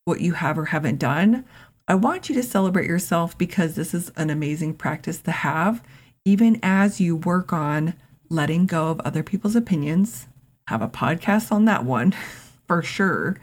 what 0.04 0.20
you 0.20 0.34
have 0.34 0.58
or 0.58 0.66
haven't 0.66 0.98
done. 0.98 1.44
I 1.88 1.94
want 1.94 2.28
you 2.28 2.34
to 2.36 2.42
celebrate 2.42 2.86
yourself 2.86 3.36
because 3.36 3.74
this 3.74 3.94
is 3.94 4.10
an 4.16 4.30
amazing 4.30 4.74
practice 4.74 5.18
to 5.22 5.30
have, 5.30 5.82
even 6.24 6.58
as 6.62 7.00
you 7.00 7.16
work 7.16 7.52
on 7.52 7.94
letting 8.28 8.66
go 8.66 8.88
of 8.88 9.00
other 9.00 9.22
people's 9.22 9.56
opinions. 9.56 10.26
Have 10.68 10.82
a 10.82 10.88
podcast 10.88 11.50
on 11.52 11.64
that 11.66 11.84
one 11.84 12.14
for 12.68 12.82
sure. 12.82 13.36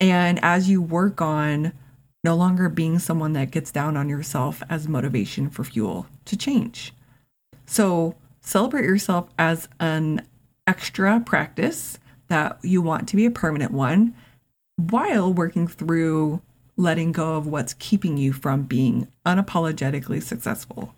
And 0.00 0.38
as 0.42 0.68
you 0.68 0.82
work 0.82 1.20
on 1.20 1.72
no 2.26 2.34
longer 2.34 2.68
being 2.68 2.98
someone 2.98 3.34
that 3.34 3.52
gets 3.52 3.70
down 3.70 3.96
on 3.96 4.08
yourself 4.08 4.60
as 4.68 4.88
motivation 4.88 5.48
for 5.48 5.62
fuel 5.62 6.08
to 6.24 6.36
change. 6.36 6.92
So 7.66 8.16
celebrate 8.40 8.84
yourself 8.84 9.28
as 9.38 9.68
an 9.78 10.26
extra 10.66 11.20
practice 11.20 12.00
that 12.26 12.58
you 12.62 12.82
want 12.82 13.08
to 13.08 13.16
be 13.16 13.26
a 13.26 13.30
permanent 13.30 13.70
one 13.70 14.12
while 14.74 15.32
working 15.32 15.68
through 15.68 16.42
letting 16.76 17.12
go 17.12 17.36
of 17.36 17.46
what's 17.46 17.74
keeping 17.74 18.16
you 18.16 18.32
from 18.32 18.64
being 18.64 19.06
unapologetically 19.24 20.20
successful. 20.20 20.96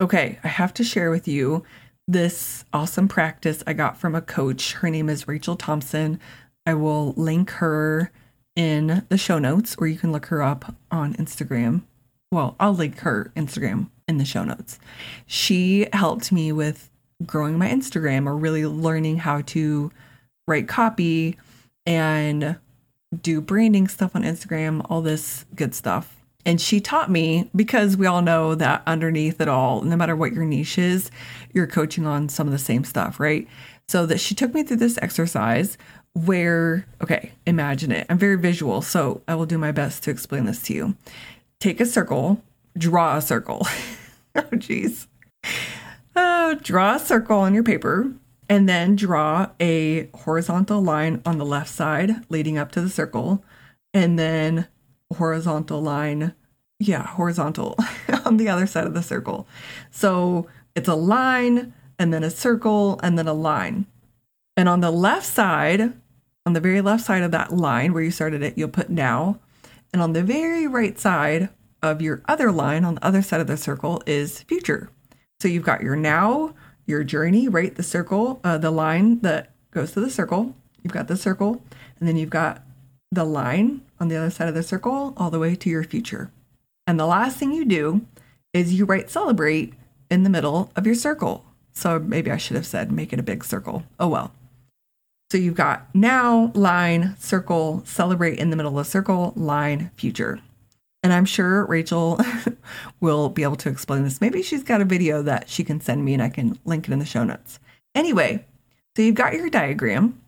Okay, 0.00 0.40
I 0.42 0.48
have 0.48 0.74
to 0.74 0.82
share 0.82 1.12
with 1.12 1.28
you 1.28 1.62
this 2.08 2.64
awesome 2.72 3.06
practice 3.06 3.62
I 3.64 3.74
got 3.74 3.96
from 3.96 4.16
a 4.16 4.20
coach. 4.20 4.72
Her 4.72 4.90
name 4.90 5.08
is 5.08 5.28
Rachel 5.28 5.56
Thompsen. 5.56 6.18
I 6.66 6.74
will 6.74 7.12
link 7.12 7.50
her 7.52 8.10
in 8.56 9.04
the 9.08 9.18
show 9.18 9.38
notes, 9.38 9.74
or 9.78 9.86
you 9.86 9.96
can 9.96 10.12
look 10.12 10.26
her 10.26 10.42
up 10.42 10.74
on 10.90 11.14
Instagram. 11.14 11.82
Well, 12.30 12.56
I'll 12.58 12.74
link 12.74 13.00
her 13.00 13.32
Instagram 13.36 13.90
in 14.08 14.18
the 14.18 14.24
show 14.24 14.44
notes. 14.44 14.78
She 15.26 15.86
helped 15.92 16.32
me 16.32 16.52
with 16.52 16.90
growing 17.24 17.58
my 17.58 17.68
Instagram 17.68 18.26
or 18.26 18.36
really 18.36 18.66
learning 18.66 19.18
how 19.18 19.42
to 19.42 19.90
write 20.46 20.68
copy 20.68 21.36
and 21.86 22.56
do 23.22 23.40
branding 23.40 23.88
stuff 23.88 24.16
on 24.16 24.22
Instagram, 24.22 24.84
all 24.90 25.00
this 25.00 25.44
good 25.54 25.74
stuff. 25.74 26.16
And 26.46 26.60
she 26.60 26.80
taught 26.80 27.10
me 27.10 27.48
because 27.56 27.96
we 27.96 28.06
all 28.06 28.20
know 28.20 28.54
that 28.54 28.82
underneath 28.86 29.40
it 29.40 29.48
all, 29.48 29.80
no 29.80 29.96
matter 29.96 30.14
what 30.14 30.32
your 30.32 30.44
niche 30.44 30.76
is, 30.76 31.10
you're 31.52 31.66
coaching 31.66 32.06
on 32.06 32.28
some 32.28 32.46
of 32.46 32.52
the 32.52 32.58
same 32.58 32.84
stuff, 32.84 33.18
right? 33.18 33.48
So 33.88 34.04
that 34.06 34.20
she 34.20 34.34
took 34.34 34.52
me 34.52 34.62
through 34.62 34.78
this 34.78 34.98
exercise 35.00 35.78
where, 36.14 36.86
okay, 37.02 37.32
imagine 37.46 37.92
it. 37.92 38.06
I'm 38.08 38.18
very 38.18 38.36
visual, 38.36 38.82
so 38.82 39.22
I 39.28 39.34
will 39.34 39.46
do 39.46 39.58
my 39.58 39.72
best 39.72 40.02
to 40.04 40.10
explain 40.10 40.46
this 40.46 40.62
to 40.62 40.74
you. 40.74 40.96
Take 41.60 41.80
a 41.80 41.86
circle, 41.86 42.42
draw 42.78 43.16
a 43.16 43.22
circle. 43.22 43.66
oh, 44.36 44.42
jeez. 44.52 45.06
Uh, 46.16 46.54
draw 46.54 46.94
a 46.94 46.98
circle 46.98 47.38
on 47.40 47.54
your 47.54 47.64
paper 47.64 48.12
and 48.48 48.68
then 48.68 48.94
draw 48.96 49.50
a 49.60 50.08
horizontal 50.14 50.80
line 50.80 51.20
on 51.24 51.38
the 51.38 51.44
left 51.44 51.70
side 51.70 52.24
leading 52.28 52.58
up 52.58 52.70
to 52.72 52.80
the 52.80 52.88
circle 52.88 53.42
and 53.92 54.18
then 54.18 54.68
horizontal 55.14 55.80
line 55.80 56.34
yeah 56.78 57.06
horizontal 57.06 57.76
on 58.24 58.36
the 58.36 58.48
other 58.48 58.66
side 58.66 58.86
of 58.86 58.94
the 58.94 59.02
circle 59.02 59.46
so 59.90 60.46
it's 60.74 60.88
a 60.88 60.94
line 60.94 61.72
and 61.98 62.12
then 62.12 62.24
a 62.24 62.30
circle 62.30 62.98
and 63.02 63.18
then 63.18 63.28
a 63.28 63.32
line 63.32 63.86
and 64.56 64.68
on 64.68 64.80
the 64.80 64.90
left 64.90 65.26
side 65.26 65.92
on 66.46 66.52
the 66.52 66.60
very 66.60 66.80
left 66.80 67.04
side 67.04 67.22
of 67.22 67.30
that 67.30 67.52
line 67.52 67.92
where 67.92 68.02
you 68.02 68.10
started 68.10 68.42
it 68.42 68.56
you'll 68.56 68.68
put 68.68 68.90
now 68.90 69.38
and 69.92 70.02
on 70.02 70.12
the 70.12 70.22
very 70.22 70.66
right 70.66 70.98
side 70.98 71.48
of 71.82 72.00
your 72.00 72.22
other 72.26 72.50
line 72.50 72.84
on 72.84 72.96
the 72.96 73.04
other 73.04 73.22
side 73.22 73.40
of 73.40 73.46
the 73.46 73.56
circle 73.56 74.02
is 74.06 74.42
future 74.42 74.90
so 75.40 75.48
you've 75.48 75.64
got 75.64 75.82
your 75.82 75.96
now 75.96 76.54
your 76.86 77.04
journey, 77.04 77.48
right? 77.48 77.74
The 77.74 77.82
circle, 77.82 78.40
uh, 78.44 78.58
the 78.58 78.70
line 78.70 79.20
that 79.20 79.50
goes 79.70 79.92
to 79.92 80.00
the 80.00 80.10
circle. 80.10 80.54
You've 80.82 80.92
got 80.92 81.08
the 81.08 81.16
circle, 81.16 81.62
and 81.98 82.08
then 82.08 82.16
you've 82.16 82.30
got 82.30 82.62
the 83.10 83.24
line 83.24 83.82
on 83.98 84.08
the 84.08 84.16
other 84.16 84.30
side 84.30 84.48
of 84.48 84.54
the 84.54 84.62
circle 84.62 85.14
all 85.16 85.30
the 85.30 85.38
way 85.38 85.54
to 85.54 85.70
your 85.70 85.84
future. 85.84 86.30
And 86.86 87.00
the 87.00 87.06
last 87.06 87.38
thing 87.38 87.52
you 87.52 87.64
do 87.64 88.06
is 88.52 88.74
you 88.74 88.84
write 88.84 89.10
celebrate 89.10 89.74
in 90.10 90.22
the 90.24 90.30
middle 90.30 90.70
of 90.76 90.86
your 90.86 90.94
circle. 90.94 91.44
So 91.72 91.98
maybe 91.98 92.30
I 92.30 92.36
should 92.36 92.56
have 92.56 92.66
said 92.66 92.92
make 92.92 93.12
it 93.12 93.18
a 93.18 93.22
big 93.22 93.44
circle. 93.44 93.84
Oh 93.98 94.08
well. 94.08 94.32
So 95.34 95.38
you've 95.38 95.56
got 95.56 95.92
now, 95.92 96.52
line, 96.54 97.16
circle, 97.18 97.82
celebrate 97.84 98.38
in 98.38 98.50
the 98.50 98.56
middle 98.56 98.78
of 98.78 98.86
circle, 98.86 99.32
line, 99.34 99.90
future. 99.96 100.38
And 101.02 101.12
I'm 101.12 101.24
sure 101.24 101.66
Rachel 101.66 102.20
will 103.00 103.30
be 103.30 103.42
able 103.42 103.56
to 103.56 103.68
explain 103.68 104.04
this. 104.04 104.20
Maybe 104.20 104.44
she's 104.44 104.62
got 104.62 104.80
a 104.80 104.84
video 104.84 105.22
that 105.22 105.48
she 105.48 105.64
can 105.64 105.80
send 105.80 106.04
me 106.04 106.14
and 106.14 106.22
I 106.22 106.28
can 106.28 106.56
link 106.64 106.86
it 106.86 106.92
in 106.92 107.00
the 107.00 107.04
show 107.04 107.24
notes. 107.24 107.58
Anyway, 107.96 108.44
so 108.94 109.02
you've 109.02 109.16
got 109.16 109.32
your 109.34 109.50
diagram. 109.50 110.20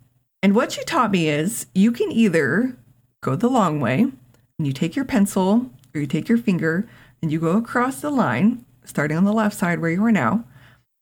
And 0.42 0.56
what 0.56 0.76
you 0.76 0.82
taught 0.82 1.12
me 1.12 1.28
is 1.28 1.66
you 1.72 1.92
can 1.92 2.10
either 2.10 2.76
go 3.22 3.36
the 3.36 3.48
long 3.48 3.78
way 3.78 4.00
and 4.58 4.66
you 4.66 4.72
take 4.72 4.96
your 4.96 5.04
pencil 5.04 5.70
or 5.94 6.00
you 6.00 6.08
take 6.08 6.28
your 6.28 6.38
finger 6.38 6.88
and 7.22 7.30
you 7.30 7.38
go 7.38 7.56
across 7.56 8.00
the 8.00 8.10
line, 8.10 8.64
starting 8.84 9.16
on 9.16 9.22
the 9.22 9.32
left 9.32 9.56
side 9.56 9.78
where 9.78 9.92
you 9.92 10.04
are 10.04 10.10
now. 10.10 10.42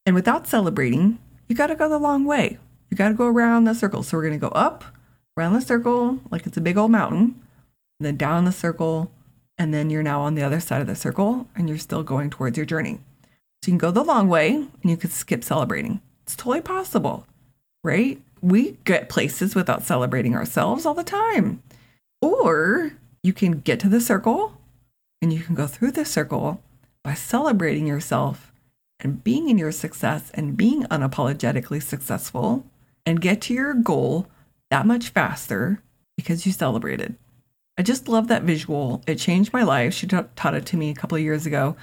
And 0.04 0.14
without 0.14 0.46
celebrating, 0.46 1.18
you 1.48 1.56
got 1.56 1.68
to 1.68 1.74
go 1.74 1.88
the 1.88 1.98
long 1.98 2.26
way. 2.26 2.58
You 2.94 2.98
got 2.98 3.08
to 3.08 3.14
go 3.14 3.26
around 3.26 3.64
the 3.64 3.74
circle. 3.74 4.04
So 4.04 4.16
we're 4.16 4.22
going 4.22 4.38
to 4.38 4.48
go 4.48 4.54
up 4.54 4.84
around 5.36 5.54
the 5.54 5.60
circle 5.60 6.20
like 6.30 6.46
it's 6.46 6.56
a 6.56 6.60
big 6.60 6.78
old 6.78 6.92
mountain, 6.92 7.42
then 7.98 8.16
down 8.16 8.44
the 8.44 8.52
circle 8.52 9.10
and 9.58 9.74
then 9.74 9.90
you're 9.90 10.04
now 10.04 10.20
on 10.20 10.36
the 10.36 10.44
other 10.44 10.60
side 10.60 10.80
of 10.80 10.86
the 10.86 10.94
circle 10.94 11.48
and 11.56 11.68
you're 11.68 11.76
still 11.76 12.04
going 12.04 12.30
towards 12.30 12.56
your 12.56 12.64
journey. 12.64 13.00
So 13.64 13.66
you 13.66 13.72
can 13.72 13.78
go 13.78 13.90
the 13.90 14.04
long 14.04 14.28
way 14.28 14.54
and 14.54 14.70
you 14.84 14.96
could 14.96 15.10
skip 15.10 15.42
celebrating. 15.42 16.02
It's 16.22 16.36
totally 16.36 16.60
possible, 16.60 17.26
right? 17.82 18.22
We 18.40 18.76
get 18.84 19.08
places 19.08 19.56
without 19.56 19.82
celebrating 19.82 20.36
ourselves 20.36 20.86
all 20.86 20.94
the 20.94 21.02
time. 21.02 21.64
Or 22.22 22.92
you 23.24 23.32
can 23.32 23.58
get 23.58 23.80
to 23.80 23.88
the 23.88 24.00
circle 24.00 24.56
and 25.20 25.32
you 25.32 25.40
can 25.40 25.56
go 25.56 25.66
through 25.66 25.90
the 25.90 26.04
circle 26.04 26.62
by 27.02 27.14
celebrating 27.14 27.88
yourself 27.88 28.52
and 29.00 29.24
being 29.24 29.48
in 29.48 29.58
your 29.58 29.72
success 29.72 30.30
and 30.34 30.56
being 30.56 30.84
unapologetically 30.84 31.82
successful 31.82 32.64
and 33.06 33.20
get 33.20 33.40
to 33.42 33.54
your 33.54 33.74
goal 33.74 34.26
that 34.70 34.86
much 34.86 35.10
faster 35.10 35.82
because 36.16 36.46
you 36.46 36.52
celebrated. 36.52 37.16
I 37.76 37.82
just 37.82 38.08
love 38.08 38.28
that 38.28 38.42
visual. 38.42 39.02
It 39.06 39.16
changed 39.16 39.52
my 39.52 39.62
life. 39.62 39.94
She 39.94 40.06
taught 40.06 40.54
it 40.54 40.66
to 40.66 40.76
me 40.76 40.90
a 40.90 40.94
couple 40.94 41.16
of 41.16 41.22
years 41.22 41.44
ago. 41.46 41.76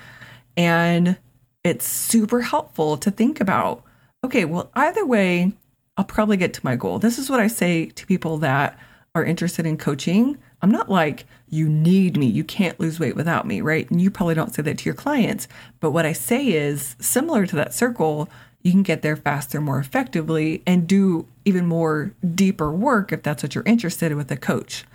And 0.56 1.18
it's 1.64 1.86
super 1.86 2.42
helpful 2.42 2.98
to 2.98 3.12
think 3.12 3.40
about 3.40 3.84
okay, 4.24 4.46
well, 4.46 4.70
either 4.76 5.04
way, 5.04 5.52
I'll 5.98 6.06
probably 6.06 6.38
get 6.38 6.54
to 6.54 6.62
my 6.64 6.76
goal. 6.76 7.00
This 7.00 7.18
is 7.18 7.28
what 7.28 7.40
I 7.40 7.48
say 7.48 7.88
to 7.88 8.06
people 8.06 8.38
that 8.38 8.78
are 9.16 9.26
interested 9.26 9.66
in 9.66 9.78
coaching. 9.78 10.38
I'm 10.62 10.70
not 10.70 10.90
like, 10.90 11.26
you 11.50 11.68
need 11.68 12.18
me. 12.18 12.28
You 12.28 12.44
can't 12.44 12.80
lose 12.80 13.00
weight 13.00 13.16
without 13.16 13.48
me, 13.48 13.62
right? 13.62 13.90
And 13.90 14.00
you 14.00 14.12
probably 14.12 14.36
don't 14.36 14.54
say 14.54 14.62
that 14.62 14.78
to 14.78 14.86
your 14.86 14.94
clients. 14.94 15.48
But 15.80 15.92
what 15.92 16.06
I 16.06 16.14
say 16.14 16.50
is 16.50 16.96
similar 17.00 17.48
to 17.48 17.56
that 17.56 17.74
circle, 17.74 18.30
you 18.64 18.72
can 18.72 18.84
get 18.84 19.02
there 19.02 19.16
faster, 19.16 19.60
more 19.62 19.80
effectively, 19.80 20.62
and 20.66 20.88
do 20.88 21.28
even 21.46 21.66
more 21.66 22.14
deeper 22.36 22.72
work 22.72 23.12
if 23.12 23.24
that's 23.24 23.44
what 23.44 23.56
you're 23.56 23.64
interested 23.66 24.12
in 24.12 24.18
with 24.18 24.32
a 24.32 24.38
coach. 24.38 24.86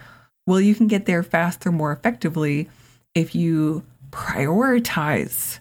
Well, 0.47 0.61
you 0.61 0.75
can 0.75 0.87
get 0.87 1.07
there 1.07 1.23
faster, 1.23 1.73
more 1.73 1.93
effectively 1.93 2.69
if 3.15 3.35
you 3.35 3.85
prioritize 4.11 5.59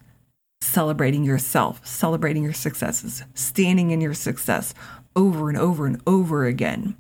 celebrating 0.62 1.24
yourself, 1.24 1.86
celebrating 1.86 2.44
your 2.44 2.54
successes, 2.54 3.24
standing 3.34 3.92
in 3.92 4.02
your 4.02 4.14
success 4.14 4.74
over 5.16 5.50
and 5.50 5.58
over 5.58 5.86
and 5.86 6.02
over 6.06 6.46
again. 6.46 6.96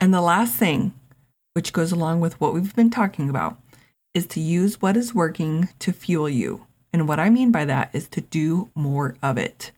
And 0.00 0.12
the 0.12 0.20
last 0.20 0.56
thing, 0.56 0.92
which 1.54 1.72
goes 1.72 1.92
along 1.92 2.20
with 2.20 2.40
what 2.40 2.54
we've 2.54 2.74
been 2.74 2.90
talking 2.90 3.30
about, 3.30 3.58
is 4.14 4.26
to 4.26 4.40
use 4.40 4.82
what 4.82 4.96
is 4.96 5.14
working 5.14 5.68
to 5.78 5.92
fuel 5.92 6.28
you. 6.28 6.66
And 6.92 7.08
what 7.08 7.20
I 7.20 7.30
mean 7.30 7.52
by 7.52 7.64
that 7.64 7.90
is 7.92 8.08
to 8.08 8.20
do 8.20 8.70
more 8.74 9.16
of 9.22 9.38
it. 9.38 9.70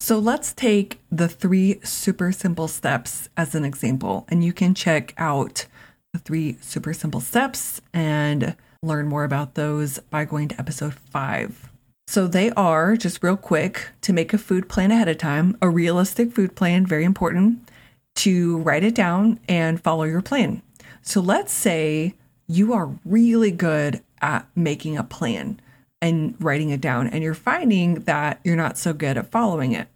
So 0.00 0.18
let's 0.18 0.52
take 0.52 1.00
the 1.10 1.28
three 1.28 1.80
super 1.82 2.30
simple 2.30 2.68
steps 2.68 3.28
as 3.36 3.54
an 3.54 3.64
example, 3.64 4.26
and 4.28 4.44
you 4.44 4.52
can 4.52 4.74
check 4.74 5.14
out 5.16 5.66
the 6.12 6.18
three 6.18 6.58
super 6.60 6.94
simple 6.94 7.20
steps 7.20 7.80
and 7.92 8.56
learn 8.82 9.06
more 9.06 9.24
about 9.24 9.54
those 9.54 9.98
by 10.10 10.24
going 10.24 10.48
to 10.48 10.58
episode 10.60 10.94
five. 10.94 11.70
So 12.06 12.28
they 12.28 12.50
are 12.52 12.96
just 12.96 13.22
real 13.22 13.36
quick 13.36 13.88
to 14.02 14.12
make 14.12 14.32
a 14.32 14.38
food 14.38 14.68
plan 14.68 14.92
ahead 14.92 15.08
of 15.08 15.18
time, 15.18 15.56
a 15.60 15.68
realistic 15.68 16.32
food 16.32 16.54
plan, 16.54 16.86
very 16.86 17.04
important, 17.04 17.68
to 18.16 18.58
write 18.58 18.84
it 18.84 18.94
down 18.94 19.40
and 19.48 19.82
follow 19.82 20.04
your 20.04 20.22
plan. 20.22 20.62
So 21.02 21.20
let's 21.20 21.52
say 21.52 22.14
you 22.46 22.72
are 22.72 22.96
really 23.04 23.50
good 23.50 24.02
at 24.22 24.46
making 24.54 24.96
a 24.96 25.02
plan 25.02 25.60
and 26.02 26.34
writing 26.38 26.70
it 26.70 26.80
down, 26.80 27.06
and 27.08 27.22
you're 27.22 27.34
finding 27.34 28.00
that 28.00 28.40
you're 28.44 28.56
not 28.56 28.78
so 28.78 28.92
good 28.92 29.16
at 29.16 29.30
following 29.30 29.72
it. 29.72 29.88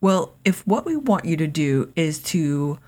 Well, 0.00 0.34
if 0.44 0.66
what 0.66 0.86
we 0.86 0.96
want 0.96 1.24
you 1.24 1.36
to 1.36 1.46
do 1.46 1.92
is 1.96 2.20
to 2.24 2.78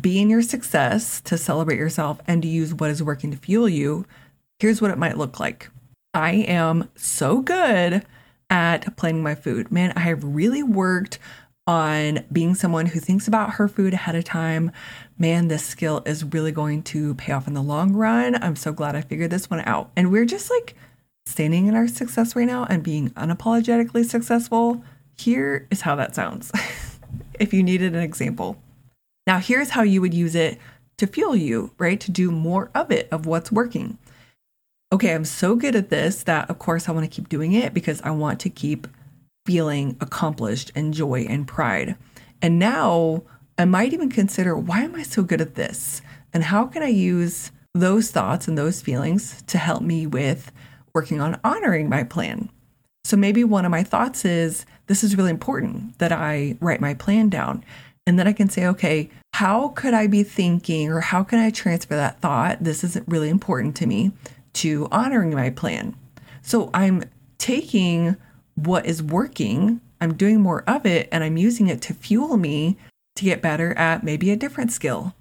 be 0.00 0.20
in 0.20 0.30
your 0.30 0.42
success, 0.42 1.20
to 1.22 1.36
celebrate 1.36 1.78
yourself, 1.78 2.20
and 2.26 2.40
to 2.42 2.48
use 2.48 2.72
what 2.72 2.90
is 2.90 3.02
working 3.02 3.30
to 3.30 3.36
fuel 3.36 3.68
you, 3.68 4.06
here's 4.58 4.80
what 4.80 4.90
it 4.90 4.98
might 4.98 5.18
look 5.18 5.38
like. 5.38 5.70
I 6.14 6.32
am 6.32 6.88
so 6.94 7.40
good 7.40 8.06
at 8.48 8.96
planning 8.96 9.22
my 9.22 9.34
food. 9.34 9.70
Man, 9.72 9.92
I 9.96 10.00
have 10.00 10.24
really 10.24 10.62
worked 10.62 11.18
on 11.66 12.24
being 12.32 12.54
someone 12.54 12.86
who 12.86 13.00
thinks 13.00 13.28
about 13.28 13.54
her 13.54 13.68
food 13.68 13.94
ahead 13.94 14.14
of 14.14 14.24
time. 14.24 14.72
Man, 15.18 15.48
this 15.48 15.64
skill 15.64 16.02
is 16.04 16.24
really 16.24 16.52
going 16.52 16.82
to 16.84 17.14
pay 17.14 17.32
off 17.32 17.46
in 17.46 17.54
the 17.54 17.62
long 17.62 17.92
run. 17.92 18.34
I'm 18.42 18.56
so 18.56 18.72
glad 18.72 18.96
I 18.96 19.00
figured 19.00 19.30
this 19.30 19.48
one 19.48 19.60
out. 19.60 19.90
And 19.96 20.10
we're 20.10 20.24
just 20.24 20.50
like 20.50 20.74
standing 21.26 21.66
in 21.66 21.74
our 21.74 21.88
success 21.88 22.34
right 22.34 22.46
now 22.46 22.64
and 22.64 22.82
being 22.82 23.10
unapologetically 23.10 24.04
successful. 24.04 24.84
Here 25.16 25.66
is 25.70 25.82
how 25.82 25.94
that 25.96 26.14
sounds 26.14 26.52
if 27.40 27.52
you 27.52 27.62
needed 27.62 27.94
an 27.94 28.02
example. 28.02 28.56
Now, 29.26 29.38
here's 29.38 29.70
how 29.70 29.82
you 29.82 30.00
would 30.00 30.14
use 30.14 30.34
it 30.34 30.58
to 30.98 31.06
fuel 31.06 31.36
you, 31.36 31.72
right? 31.78 32.00
To 32.00 32.10
do 32.10 32.30
more 32.30 32.70
of 32.74 32.90
it, 32.90 33.08
of 33.10 33.26
what's 33.26 33.52
working. 33.52 33.98
Okay, 34.92 35.14
I'm 35.14 35.24
so 35.24 35.54
good 35.54 35.74
at 35.74 35.88
this 35.88 36.22
that, 36.24 36.50
of 36.50 36.58
course, 36.58 36.88
I 36.88 36.92
want 36.92 37.10
to 37.10 37.14
keep 37.14 37.28
doing 37.28 37.52
it 37.52 37.72
because 37.72 38.02
I 38.02 38.10
want 38.10 38.40
to 38.40 38.50
keep 38.50 38.86
feeling 39.46 39.96
accomplished 40.00 40.70
and 40.74 40.92
joy 40.92 41.26
and 41.28 41.46
pride. 41.46 41.96
And 42.40 42.58
now 42.58 43.22
I 43.56 43.64
might 43.64 43.92
even 43.92 44.10
consider 44.10 44.56
why 44.56 44.82
am 44.82 44.94
I 44.94 45.02
so 45.02 45.22
good 45.22 45.40
at 45.40 45.54
this? 45.54 46.02
And 46.32 46.44
how 46.44 46.66
can 46.66 46.82
I 46.82 46.88
use 46.88 47.52
those 47.74 48.10
thoughts 48.10 48.48
and 48.48 48.58
those 48.58 48.82
feelings 48.82 49.42
to 49.46 49.58
help 49.58 49.82
me 49.82 50.06
with 50.06 50.52
working 50.94 51.20
on 51.20 51.40
honoring 51.44 51.88
my 51.88 52.04
plan? 52.04 52.50
So 53.04 53.16
maybe 53.16 53.44
one 53.44 53.64
of 53.64 53.70
my 53.70 53.82
thoughts 53.82 54.24
is 54.24 54.64
this 54.86 55.02
is 55.02 55.16
really 55.16 55.30
important 55.30 55.98
that 55.98 56.12
I 56.12 56.56
write 56.60 56.80
my 56.80 56.94
plan 56.94 57.28
down. 57.28 57.64
And 58.06 58.18
then 58.18 58.26
I 58.26 58.32
can 58.32 58.48
say, 58.48 58.66
okay, 58.66 59.10
how 59.34 59.68
could 59.68 59.94
I 59.94 60.06
be 60.06 60.22
thinking 60.22 60.90
or 60.90 61.00
how 61.00 61.22
can 61.22 61.38
I 61.38 61.50
transfer 61.50 61.94
that 61.94 62.20
thought? 62.20 62.62
This 62.62 62.84
is 62.84 63.00
really 63.06 63.28
important 63.28 63.76
to 63.76 63.86
me 63.86 64.12
to 64.54 64.88
honoring 64.90 65.34
my 65.34 65.50
plan. 65.50 65.96
So 66.42 66.70
I'm 66.74 67.04
taking 67.38 68.16
what 68.54 68.86
is 68.86 69.02
working, 69.02 69.80
I'm 70.00 70.14
doing 70.14 70.40
more 70.40 70.62
of 70.68 70.84
it, 70.84 71.08
and 71.10 71.24
I'm 71.24 71.36
using 71.36 71.68
it 71.68 71.80
to 71.82 71.94
fuel 71.94 72.36
me 72.36 72.76
to 73.16 73.24
get 73.24 73.42
better 73.42 73.72
at 73.74 74.04
maybe 74.04 74.30
a 74.30 74.36
different 74.36 74.72
skill. 74.72 75.14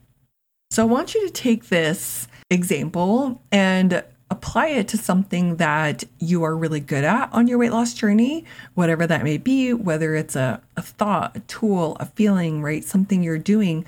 So 0.72 0.84
I 0.84 0.86
want 0.86 1.14
you 1.14 1.26
to 1.26 1.34
take 1.34 1.70
this 1.70 2.28
example 2.50 3.42
and 3.52 4.04
apply 4.42 4.70
it 4.70 4.88
to 4.88 4.98
something 4.98 5.58
that 5.58 6.04
you 6.18 6.44
are 6.44 6.58
really 6.58 6.80
good 6.80 7.04
at 7.04 7.32
on 7.32 7.48
your 7.48 7.60
weight 7.60 7.72
loss 7.72 7.94
journey, 7.94 8.44
whatever 8.74 9.06
that 9.06 9.24
may 9.24 9.38
be, 9.38 9.72
whether 9.72 10.16
it's 10.16 10.36
a, 10.36 10.60
a 10.76 10.82
thought, 10.82 11.38
a 11.38 11.42
tool, 11.42 11.96
a 12.00 12.06
feeling, 12.06 12.64
right? 12.64 12.84
Something 12.84 13.22
you're 13.22 13.38
doing. 13.38 13.86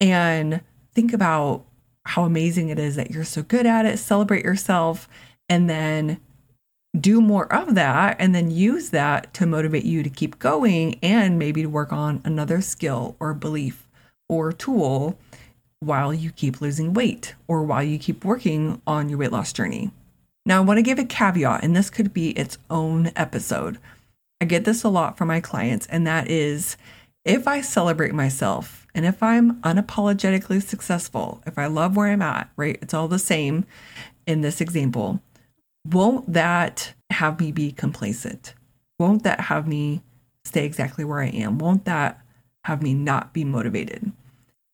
And 0.00 0.62
think 0.94 1.12
about 1.12 1.64
how 2.06 2.24
amazing 2.24 2.70
it 2.70 2.78
is 2.78 2.96
that 2.96 3.12
you're 3.12 3.22
so 3.22 3.44
good 3.44 3.66
at 3.66 3.86
it. 3.86 3.98
Celebrate 3.98 4.44
yourself 4.44 5.08
and 5.48 5.70
then 5.70 6.20
do 6.98 7.20
more 7.20 7.50
of 7.52 7.76
that 7.76 8.16
and 8.18 8.34
then 8.34 8.50
use 8.50 8.90
that 8.90 9.32
to 9.34 9.46
motivate 9.46 9.84
you 9.84 10.02
to 10.02 10.10
keep 10.10 10.40
going 10.40 10.98
and 11.02 11.38
maybe 11.38 11.62
to 11.62 11.68
work 11.68 11.92
on 11.92 12.20
another 12.24 12.60
skill 12.60 13.14
or 13.20 13.32
belief 13.32 13.88
or 14.28 14.52
tool 14.52 15.16
while 15.80 16.12
you 16.14 16.30
keep 16.30 16.60
losing 16.60 16.94
weight 16.94 17.34
or 17.48 17.62
while 17.62 17.82
you 17.82 17.98
keep 17.98 18.24
working 18.24 18.80
on 18.86 19.08
your 19.08 19.18
weight 19.18 19.32
loss 19.32 19.52
journey. 19.52 19.90
Now, 20.46 20.58
I 20.58 20.64
want 20.64 20.78
to 20.78 20.82
give 20.82 20.98
a 20.98 21.04
caveat, 21.04 21.64
and 21.64 21.74
this 21.74 21.90
could 21.90 22.12
be 22.12 22.30
its 22.30 22.58
own 22.68 23.10
episode. 23.16 23.78
I 24.40 24.44
get 24.44 24.64
this 24.64 24.82
a 24.84 24.88
lot 24.88 25.16
from 25.16 25.28
my 25.28 25.40
clients, 25.40 25.86
and 25.86 26.06
that 26.06 26.28
is 26.28 26.76
if 27.24 27.48
I 27.48 27.62
celebrate 27.62 28.12
myself 28.12 28.86
and 28.94 29.06
if 29.06 29.22
I'm 29.22 29.60
unapologetically 29.62 30.62
successful, 30.62 31.42
if 31.46 31.58
I 31.58 31.66
love 31.66 31.96
where 31.96 32.08
I'm 32.08 32.20
at, 32.20 32.50
right? 32.56 32.78
It's 32.82 32.92
all 32.92 33.08
the 33.08 33.18
same 33.18 33.64
in 34.26 34.42
this 34.42 34.60
example 34.60 35.20
won't 35.86 36.32
that 36.32 36.94
have 37.10 37.40
me 37.40 37.52
be 37.52 37.70
complacent? 37.70 38.54
Won't 38.98 39.22
that 39.24 39.40
have 39.40 39.68
me 39.68 40.02
stay 40.44 40.64
exactly 40.64 41.04
where 41.04 41.20
I 41.20 41.28
am? 41.28 41.58
Won't 41.58 41.84
that 41.84 42.20
have 42.64 42.82
me 42.82 42.94
not 42.94 43.32
be 43.32 43.44
motivated? 43.44 44.12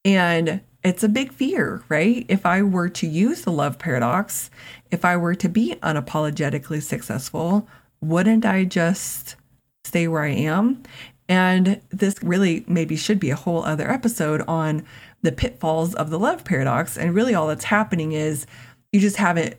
And 0.05 0.61
it's 0.83 1.03
a 1.03 1.09
big 1.09 1.33
fear, 1.33 1.83
right? 1.89 2.25
If 2.29 2.47
I 2.47 2.63
were 2.63 2.89
to 2.89 3.07
use 3.07 3.43
the 3.43 3.53
love 3.53 3.79
paradox, 3.79 4.51
if 4.91 5.05
I 5.05 5.17
were 5.17 5.35
to 5.35 5.49
be 5.49 5.77
unapologetically 5.83 6.83
successful, 6.83 7.69
wouldn't 8.01 8.47
I 8.47 8.65
just 8.65 9.37
stay 9.85 10.09
where 10.09 10.23
I 10.23 10.31
am? 10.31 10.83
And 11.29 11.81
this 11.91 12.17
really 12.23 12.65
maybe 12.67 12.97
should 12.97 13.21
be 13.21 13.31
a 13.31 13.37
whole 13.37 13.63
other 13.65 13.91
episode 13.91 14.43
on 14.49 14.85
the 15.23 15.33
pitfalls 15.33 15.95
of 15.95 16.11
the 16.11 16.19
love 16.19 16.45
paradox. 16.45 16.97
And 16.97 17.15
really, 17.15 17.35
all 17.35 17.47
that's 17.47 17.65
happening 17.65 18.13
is 18.13 18.47
you 18.93 19.01
just 19.01 19.17
haven't 19.17 19.55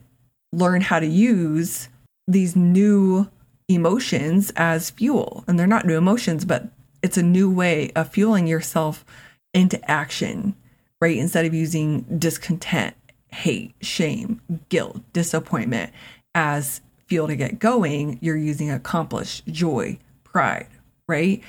learned 0.52 0.84
how 0.84 1.00
to 1.00 1.08
use 1.08 1.88
these 2.28 2.56
new 2.56 3.30
emotions 3.70 4.52
as 4.56 4.90
fuel. 4.90 5.44
And 5.48 5.58
they're 5.58 5.68
not 5.68 5.86
new 5.86 5.98
emotions, 5.98 6.46
but 6.46 6.68
it's 7.02 7.18
a 7.18 7.24
new 7.24 7.50
way 7.50 7.92
of 7.96 8.10
fueling 8.10 8.48
yourself 8.48 9.06
into 9.54 9.80
action, 9.90 10.56
right? 11.02 11.18
Instead 11.18 11.46
of 11.46 11.54
using 11.54 12.02
discontent, 12.18 12.96
hate, 13.30 13.74
shame, 13.82 14.40
guilt, 14.70 15.02
disappointment 15.12 15.92
as 16.34 16.82
fuel 17.08 17.28
to 17.28 17.36
get 17.36 17.60
going, 17.60 18.20
you're 18.22 18.38
using 18.38 18.72
accomplish, 18.72 19.42
joy, 19.48 19.98
pride, 20.24 20.68
right? 21.08 21.42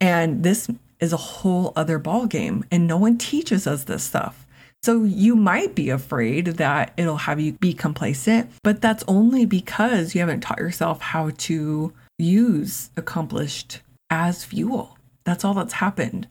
And 0.00 0.44
this 0.44 0.68
is 1.00 1.12
a 1.12 1.16
whole 1.16 1.72
other 1.74 1.98
ball 1.98 2.26
game 2.26 2.64
and 2.70 2.86
no 2.86 2.96
one 2.96 3.18
teaches 3.18 3.66
us 3.66 3.84
this 3.84 4.04
stuff. 4.04 4.46
So 4.82 5.02
you 5.02 5.34
might 5.34 5.74
be 5.74 5.90
afraid 5.90 6.46
that 6.46 6.92
it'll 6.96 7.16
have 7.16 7.40
you 7.40 7.54
be 7.54 7.72
complacent, 7.72 8.50
but 8.62 8.80
that's 8.80 9.02
only 9.08 9.44
because 9.44 10.14
you 10.14 10.20
haven't 10.20 10.40
taught 10.40 10.58
yourself 10.58 11.00
how 11.00 11.30
to 11.36 11.92
use 12.16 12.90
accomplished 12.96 13.80
as 14.08 14.44
fuel. 14.44 14.96
That's 15.24 15.44
all 15.44 15.54
that's 15.54 15.74
happened, 15.74 16.28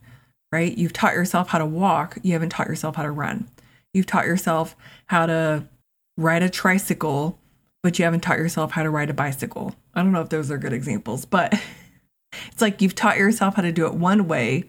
right? 0.51 0.77
You've 0.77 0.93
taught 0.93 1.13
yourself 1.13 1.49
how 1.49 1.57
to 1.57 1.65
walk, 1.65 2.17
you 2.23 2.33
haven't 2.33 2.49
taught 2.49 2.67
yourself 2.67 2.95
how 2.95 3.03
to 3.03 3.12
run. 3.12 3.49
You've 3.93 4.05
taught 4.05 4.25
yourself 4.25 4.75
how 5.07 5.25
to 5.25 5.67
ride 6.17 6.43
a 6.43 6.49
tricycle, 6.49 7.39
but 7.83 7.97
you 7.97 8.05
haven't 8.05 8.21
taught 8.21 8.38
yourself 8.38 8.71
how 8.71 8.83
to 8.83 8.89
ride 8.89 9.10
a 9.10 9.13
bicycle. 9.13 9.75
I 9.93 10.03
don't 10.03 10.12
know 10.12 10.21
if 10.21 10.29
those 10.29 10.51
are 10.51 10.57
good 10.57 10.73
examples, 10.73 11.25
but 11.25 11.53
it's 12.51 12.62
like 12.62 12.81
you've 12.81 12.95
taught 12.95 13.17
yourself 13.17 13.55
how 13.55 13.62
to 13.62 13.71
do 13.71 13.86
it 13.86 13.93
one 13.93 14.27
way, 14.27 14.65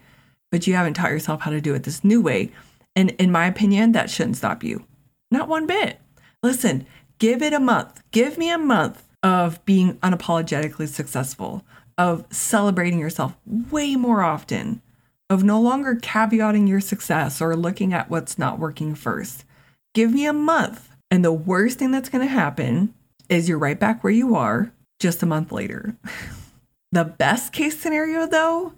but 0.51 0.67
you 0.67 0.75
haven't 0.75 0.95
taught 0.95 1.11
yourself 1.11 1.41
how 1.41 1.51
to 1.51 1.61
do 1.61 1.73
it 1.73 1.83
this 1.83 2.03
new 2.03 2.21
way. 2.21 2.51
And 2.95 3.11
in 3.11 3.31
my 3.31 3.45
opinion, 3.45 3.91
that 3.93 4.09
shouldn't 4.09 4.37
stop 4.37 4.63
you. 4.63 4.85
Not 5.31 5.47
one 5.47 5.67
bit. 5.67 5.99
Listen, 6.41 6.85
give 7.19 7.41
it 7.41 7.53
a 7.53 7.59
month. 7.59 8.01
Give 8.11 8.37
me 8.37 8.49
a 8.51 8.57
month 8.57 9.03
of 9.21 9.63
being 9.65 9.95
unapologetically 9.97 10.87
successful, 10.87 11.63
of 11.97 12.25
celebrating 12.31 12.99
yourself 12.99 13.35
way 13.45 13.95
more 13.95 14.23
often, 14.23 14.81
of 15.29 15.43
no 15.43 15.61
longer 15.61 15.95
caveating 15.95 16.67
your 16.67 16.81
success 16.81 17.41
or 17.41 17.55
looking 17.55 17.93
at 17.93 18.09
what's 18.09 18.37
not 18.37 18.59
working 18.59 18.95
first. 18.95 19.45
Give 19.93 20.13
me 20.13 20.25
a 20.25 20.33
month. 20.33 20.89
And 21.11 21.23
the 21.23 21.33
worst 21.33 21.79
thing 21.79 21.91
that's 21.91 22.09
going 22.09 22.25
to 22.25 22.31
happen 22.31 22.93
is 23.29 23.47
you're 23.47 23.57
right 23.57 23.79
back 23.79 24.03
where 24.03 24.13
you 24.13 24.35
are 24.35 24.71
just 24.99 25.23
a 25.23 25.27
month 25.27 25.51
later. 25.51 25.95
the 26.91 27.05
best 27.05 27.53
case 27.53 27.79
scenario, 27.79 28.27
though, 28.27 28.73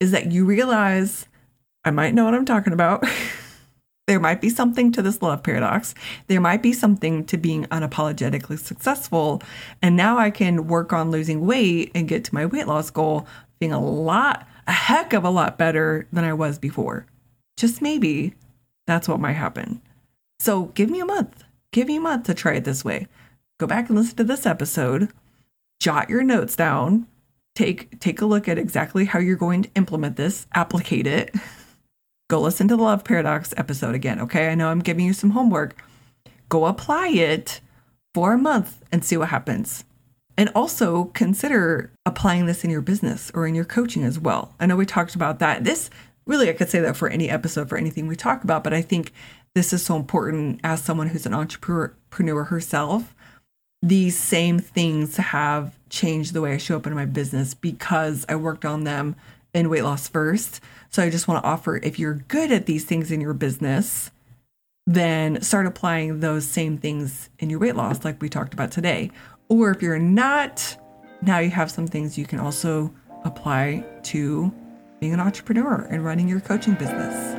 is 0.00 0.10
that 0.10 0.32
you 0.32 0.44
realize 0.44 1.26
I 1.84 1.90
might 1.90 2.14
know 2.14 2.24
what 2.24 2.34
I'm 2.34 2.44
talking 2.44 2.72
about. 2.72 3.04
there 4.06 4.20
might 4.20 4.40
be 4.40 4.48
something 4.48 4.92
to 4.92 5.02
this 5.02 5.22
love 5.22 5.42
paradox. 5.42 5.94
There 6.26 6.40
might 6.40 6.62
be 6.62 6.72
something 6.72 7.24
to 7.26 7.36
being 7.36 7.64
unapologetically 7.66 8.58
successful. 8.58 9.42
And 9.80 9.96
now 9.96 10.18
I 10.18 10.30
can 10.30 10.66
work 10.66 10.92
on 10.92 11.10
losing 11.10 11.46
weight 11.46 11.90
and 11.94 12.08
get 12.08 12.24
to 12.24 12.34
my 12.34 12.46
weight 12.46 12.66
loss 12.66 12.90
goal 12.90 13.26
being 13.58 13.72
a 13.72 13.84
lot, 13.84 14.46
a 14.72 14.74
heck 14.74 15.12
of 15.12 15.22
a 15.22 15.30
lot 15.30 15.58
better 15.58 16.08
than 16.14 16.24
I 16.24 16.32
was 16.32 16.58
before. 16.58 17.04
Just 17.58 17.82
maybe 17.82 18.32
that's 18.86 19.06
what 19.06 19.20
might 19.20 19.34
happen. 19.34 19.82
So 20.40 20.66
give 20.74 20.88
me 20.88 21.00
a 21.00 21.04
month. 21.04 21.44
Give 21.72 21.86
me 21.86 21.96
a 21.96 22.00
month 22.00 22.24
to 22.24 22.34
try 22.34 22.54
it 22.54 22.64
this 22.64 22.82
way. 22.82 23.06
Go 23.60 23.66
back 23.66 23.90
and 23.90 23.98
listen 23.98 24.16
to 24.16 24.24
this 24.24 24.46
episode, 24.46 25.10
jot 25.78 26.08
your 26.08 26.22
notes 26.22 26.56
down, 26.56 27.06
take 27.54 28.00
take 28.00 28.22
a 28.22 28.26
look 28.26 28.48
at 28.48 28.56
exactly 28.56 29.04
how 29.04 29.18
you're 29.18 29.36
going 29.36 29.62
to 29.62 29.70
implement 29.74 30.16
this, 30.16 30.46
applicate 30.54 31.06
it. 31.06 31.34
Go 32.30 32.40
listen 32.40 32.66
to 32.68 32.76
the 32.76 32.82
Love 32.82 33.04
Paradox 33.04 33.52
episode 33.58 33.94
again, 33.94 34.20
okay? 34.20 34.48
I 34.48 34.54
know 34.54 34.68
I'm 34.68 34.80
giving 34.80 35.04
you 35.04 35.12
some 35.12 35.30
homework. 35.30 35.76
Go 36.48 36.64
apply 36.64 37.08
it 37.08 37.60
for 38.14 38.32
a 38.32 38.38
month 38.38 38.82
and 38.90 39.04
see 39.04 39.18
what 39.18 39.28
happens. 39.28 39.84
And 40.42 40.50
also 40.56 41.04
consider 41.14 41.92
applying 42.04 42.46
this 42.46 42.64
in 42.64 42.70
your 42.70 42.80
business 42.80 43.30
or 43.32 43.46
in 43.46 43.54
your 43.54 43.64
coaching 43.64 44.02
as 44.02 44.18
well. 44.18 44.52
I 44.58 44.66
know 44.66 44.74
we 44.74 44.84
talked 44.84 45.14
about 45.14 45.38
that. 45.38 45.62
This 45.62 45.88
really, 46.26 46.50
I 46.50 46.52
could 46.52 46.68
say 46.68 46.80
that 46.80 46.96
for 46.96 47.08
any 47.08 47.30
episode, 47.30 47.68
for 47.68 47.78
anything 47.78 48.08
we 48.08 48.16
talk 48.16 48.42
about, 48.42 48.64
but 48.64 48.74
I 48.74 48.82
think 48.82 49.12
this 49.54 49.72
is 49.72 49.84
so 49.84 49.94
important 49.94 50.58
as 50.64 50.82
someone 50.82 51.06
who's 51.06 51.26
an 51.26 51.32
entrepreneur 51.32 52.42
herself. 52.42 53.14
These 53.82 54.18
same 54.18 54.58
things 54.58 55.16
have 55.16 55.78
changed 55.90 56.34
the 56.34 56.40
way 56.40 56.54
I 56.54 56.56
show 56.56 56.76
up 56.76 56.88
in 56.88 56.94
my 56.94 57.06
business 57.06 57.54
because 57.54 58.26
I 58.28 58.34
worked 58.34 58.64
on 58.64 58.82
them 58.82 59.14
in 59.54 59.70
weight 59.70 59.84
loss 59.84 60.08
first. 60.08 60.60
So 60.90 61.04
I 61.04 61.10
just 61.10 61.28
want 61.28 61.44
to 61.44 61.48
offer 61.48 61.76
if 61.76 62.00
you're 62.00 62.14
good 62.14 62.50
at 62.50 62.66
these 62.66 62.84
things 62.84 63.12
in 63.12 63.20
your 63.20 63.34
business, 63.34 64.10
then 64.88 65.40
start 65.40 65.66
applying 65.66 66.18
those 66.18 66.44
same 66.44 66.76
things 66.76 67.30
in 67.38 67.48
your 67.48 67.60
weight 67.60 67.76
loss, 67.76 68.04
like 68.04 68.20
we 68.20 68.28
talked 68.28 68.52
about 68.52 68.72
today. 68.72 69.12
Or 69.52 69.70
if 69.70 69.82
you're 69.82 69.98
not, 69.98 70.78
now 71.20 71.38
you 71.38 71.50
have 71.50 71.70
some 71.70 71.86
things 71.86 72.16
you 72.16 72.24
can 72.24 72.40
also 72.40 72.90
apply 73.22 73.84
to 74.04 74.50
being 74.98 75.12
an 75.12 75.20
entrepreneur 75.20 75.86
and 75.90 76.02
running 76.02 76.26
your 76.26 76.40
coaching 76.40 76.72
business. 76.72 77.34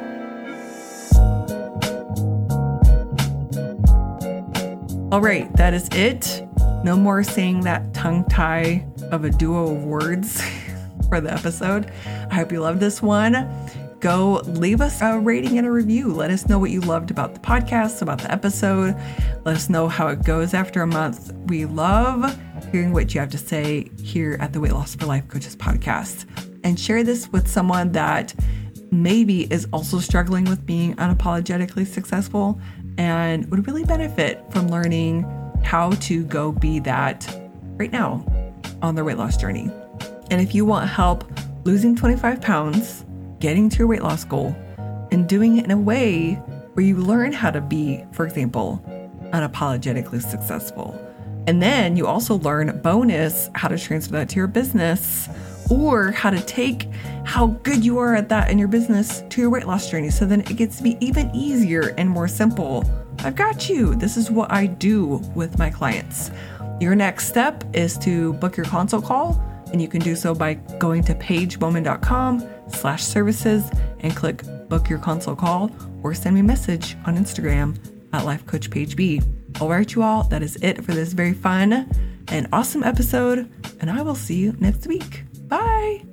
All 5.12 5.21
right, 5.21 5.52
that 5.56 5.73
is 5.73 5.89
it. 5.91 6.47
No 6.84 6.95
more 6.95 7.23
saying 7.23 7.62
that 7.62 7.95
tongue 7.95 8.26
tie 8.26 8.86
of 9.12 9.23
a 9.23 9.32
duo 9.32 9.76
of 9.76 9.84
words 9.84 10.39
for 11.10 11.19
the 11.19 11.34
episode. 11.34 11.91
I 12.30 12.36
hope 12.36 12.52
you 12.52 12.60
loved 12.60 12.80
this 12.80 13.02
one. 13.02 13.34
Go 14.04 14.42
leave 14.44 14.82
us 14.82 15.02
a 15.02 15.18
rating 15.18 15.58
and 15.58 15.66
a 15.66 15.72
review. 15.72 16.12
Let 16.12 16.30
us 16.30 16.50
know 16.50 16.60
what 16.60 16.72
you 16.72 16.82
loved 16.82 17.10
about 17.10 17.36
the 17.36 17.39
podcast, 17.39 18.02
about 18.02 18.20
the 18.20 18.30
episode. 18.30 18.98
Let 19.46 19.56
us 19.56 19.70
know 19.70 19.88
how 19.88 20.10
it 20.10 20.26
goes 20.26 20.54
after 20.54 20.82
a 20.82 20.88
month. 20.88 21.32
We 21.46 21.63
love 21.63 22.38
hearing 22.70 22.92
what 22.92 23.13
you 23.13 23.22
have 23.22 23.30
to 23.30 23.38
say 23.38 23.89
here 24.02 24.36
at 24.42 24.52
the 24.52 24.60
Weight 24.60 24.74
Loss 24.74 24.96
for 24.96 25.06
Life 25.06 25.30
Coaches 25.30 25.56
podcast 25.56 26.26
and 26.66 26.78
share 26.78 27.06
this 27.06 27.32
with 27.32 27.48
someone 27.48 27.94
that 27.94 28.36
maybe 28.92 29.44
is 29.44 29.70
also 29.72 30.00
struggling 30.00 30.44
with 30.44 30.66
being 30.66 30.98
unapologetically 30.98 31.88
successful 31.88 32.60
and 32.98 33.50
would 33.52 33.66
really 33.68 33.86
benefit 33.86 34.44
from 34.52 34.68
learning 34.68 35.24
how 35.63 35.92
to 35.92 36.26
go 36.26 36.52
be 36.52 36.80
that 36.80 37.26
right 37.78 37.94
now 37.94 38.26
on 38.82 38.96
their 38.96 39.06
weight 39.06 39.18
loss 39.18 39.38
journey. 39.38 39.72
And 40.30 40.42
if 40.42 40.54
you 40.54 40.66
want 40.66 40.89
help 40.89 41.24
losing 41.63 41.96
25 41.96 42.42
pounds, 42.42 43.06
getting 43.44 43.68
to 43.68 43.78
your 43.78 43.88
weight 43.88 44.02
loss 44.02 44.24
goal, 44.24 44.56
and 45.12 45.28
doing 45.28 45.58
it 45.58 45.66
in 45.66 45.72
a 45.72 45.78
way 45.78 46.36
where 46.76 46.86
you 46.86 46.96
learn 46.96 47.34
how 47.34 47.52
to 47.52 47.60
be, 47.60 48.02
for 48.14 48.26
example, 48.26 48.82
unapologetically 49.34 50.22
successful. 50.22 50.98
And 51.46 51.62
then 51.62 51.98
you 51.98 52.08
also 52.08 52.36
learn 52.36 52.80
bonus 52.82 53.50
how 53.54 53.68
to 53.68 53.78
transfer 53.78 54.14
that 54.14 54.30
to 54.30 54.38
your 54.38 54.48
business 54.48 55.28
or 55.70 56.12
how 56.12 56.30
to 56.30 56.40
take 56.40 56.88
how 57.26 57.48
good 57.64 57.84
you 57.84 57.98
are 57.98 58.16
at 58.16 58.30
that 58.30 58.50
in 58.50 58.58
your 58.58 58.70
business 58.70 59.24
to 59.30 59.42
your 59.42 59.50
weight 59.50 59.68
loss 59.68 59.92
journey 59.92 60.10
so 60.10 60.26
then 60.26 60.40
it 60.40 60.56
gets 60.56 60.78
to 60.78 60.84
be 60.84 60.98
even 61.02 61.30
easier 61.36 61.94
and 61.98 62.10
more 62.10 62.30
simple. 62.30 62.90
I've 63.20 63.36
got 63.36 63.68
you. 63.68 63.94
This 63.96 64.16
is 64.16 64.32
what 64.32 64.54
I 64.54 64.68
do 64.68 65.18
with 65.36 65.60
my 65.60 65.70
clients. 65.70 66.32
Your 66.80 66.96
next 66.96 67.28
step 67.28 67.62
is 67.74 67.98
to 68.00 68.32
book 68.36 68.56
your 68.56 68.66
consult 68.68 69.04
call, 69.04 69.44
and 69.74 69.82
you 69.82 69.90
can 69.90 70.00
do 70.00 70.16
so 70.16 70.34
by 70.34 70.54
going 70.80 71.04
to 71.04 71.14
paigebowman.com 71.16 72.53
slash 72.69 73.04
services 73.04 73.69
and 73.99 74.15
click 74.15 74.43
book 74.69 74.89
your 74.89 74.99
consult 74.99 75.39
call 75.39 75.71
or 76.02 76.13
send 76.13 76.36
me 76.36 76.41
a 76.41 76.43
message 76.43 76.95
on 77.06 77.17
Instagram 77.17 77.78
at 78.13 78.26
Life 78.26 78.45
Coach 78.45 78.69
Paige 78.69 78.95
B. 78.95 79.21
All 79.62 79.69
right, 79.69 79.93
you 79.93 80.02
all, 80.04 80.23
that 80.26 80.41
is 80.41 80.56
it 80.58 80.84
for 80.84 80.93
this 80.93 81.13
very 81.13 81.34
fun 81.34 81.89
and 82.30 82.47
awesome 82.52 82.84
episode, 82.84 83.49
and 83.80 83.89
I 83.89 84.02
will 84.02 84.15
see 84.15 84.36
you 84.36 84.56
next 84.60 84.88
week. 84.88 85.23
Bye. 85.47 86.12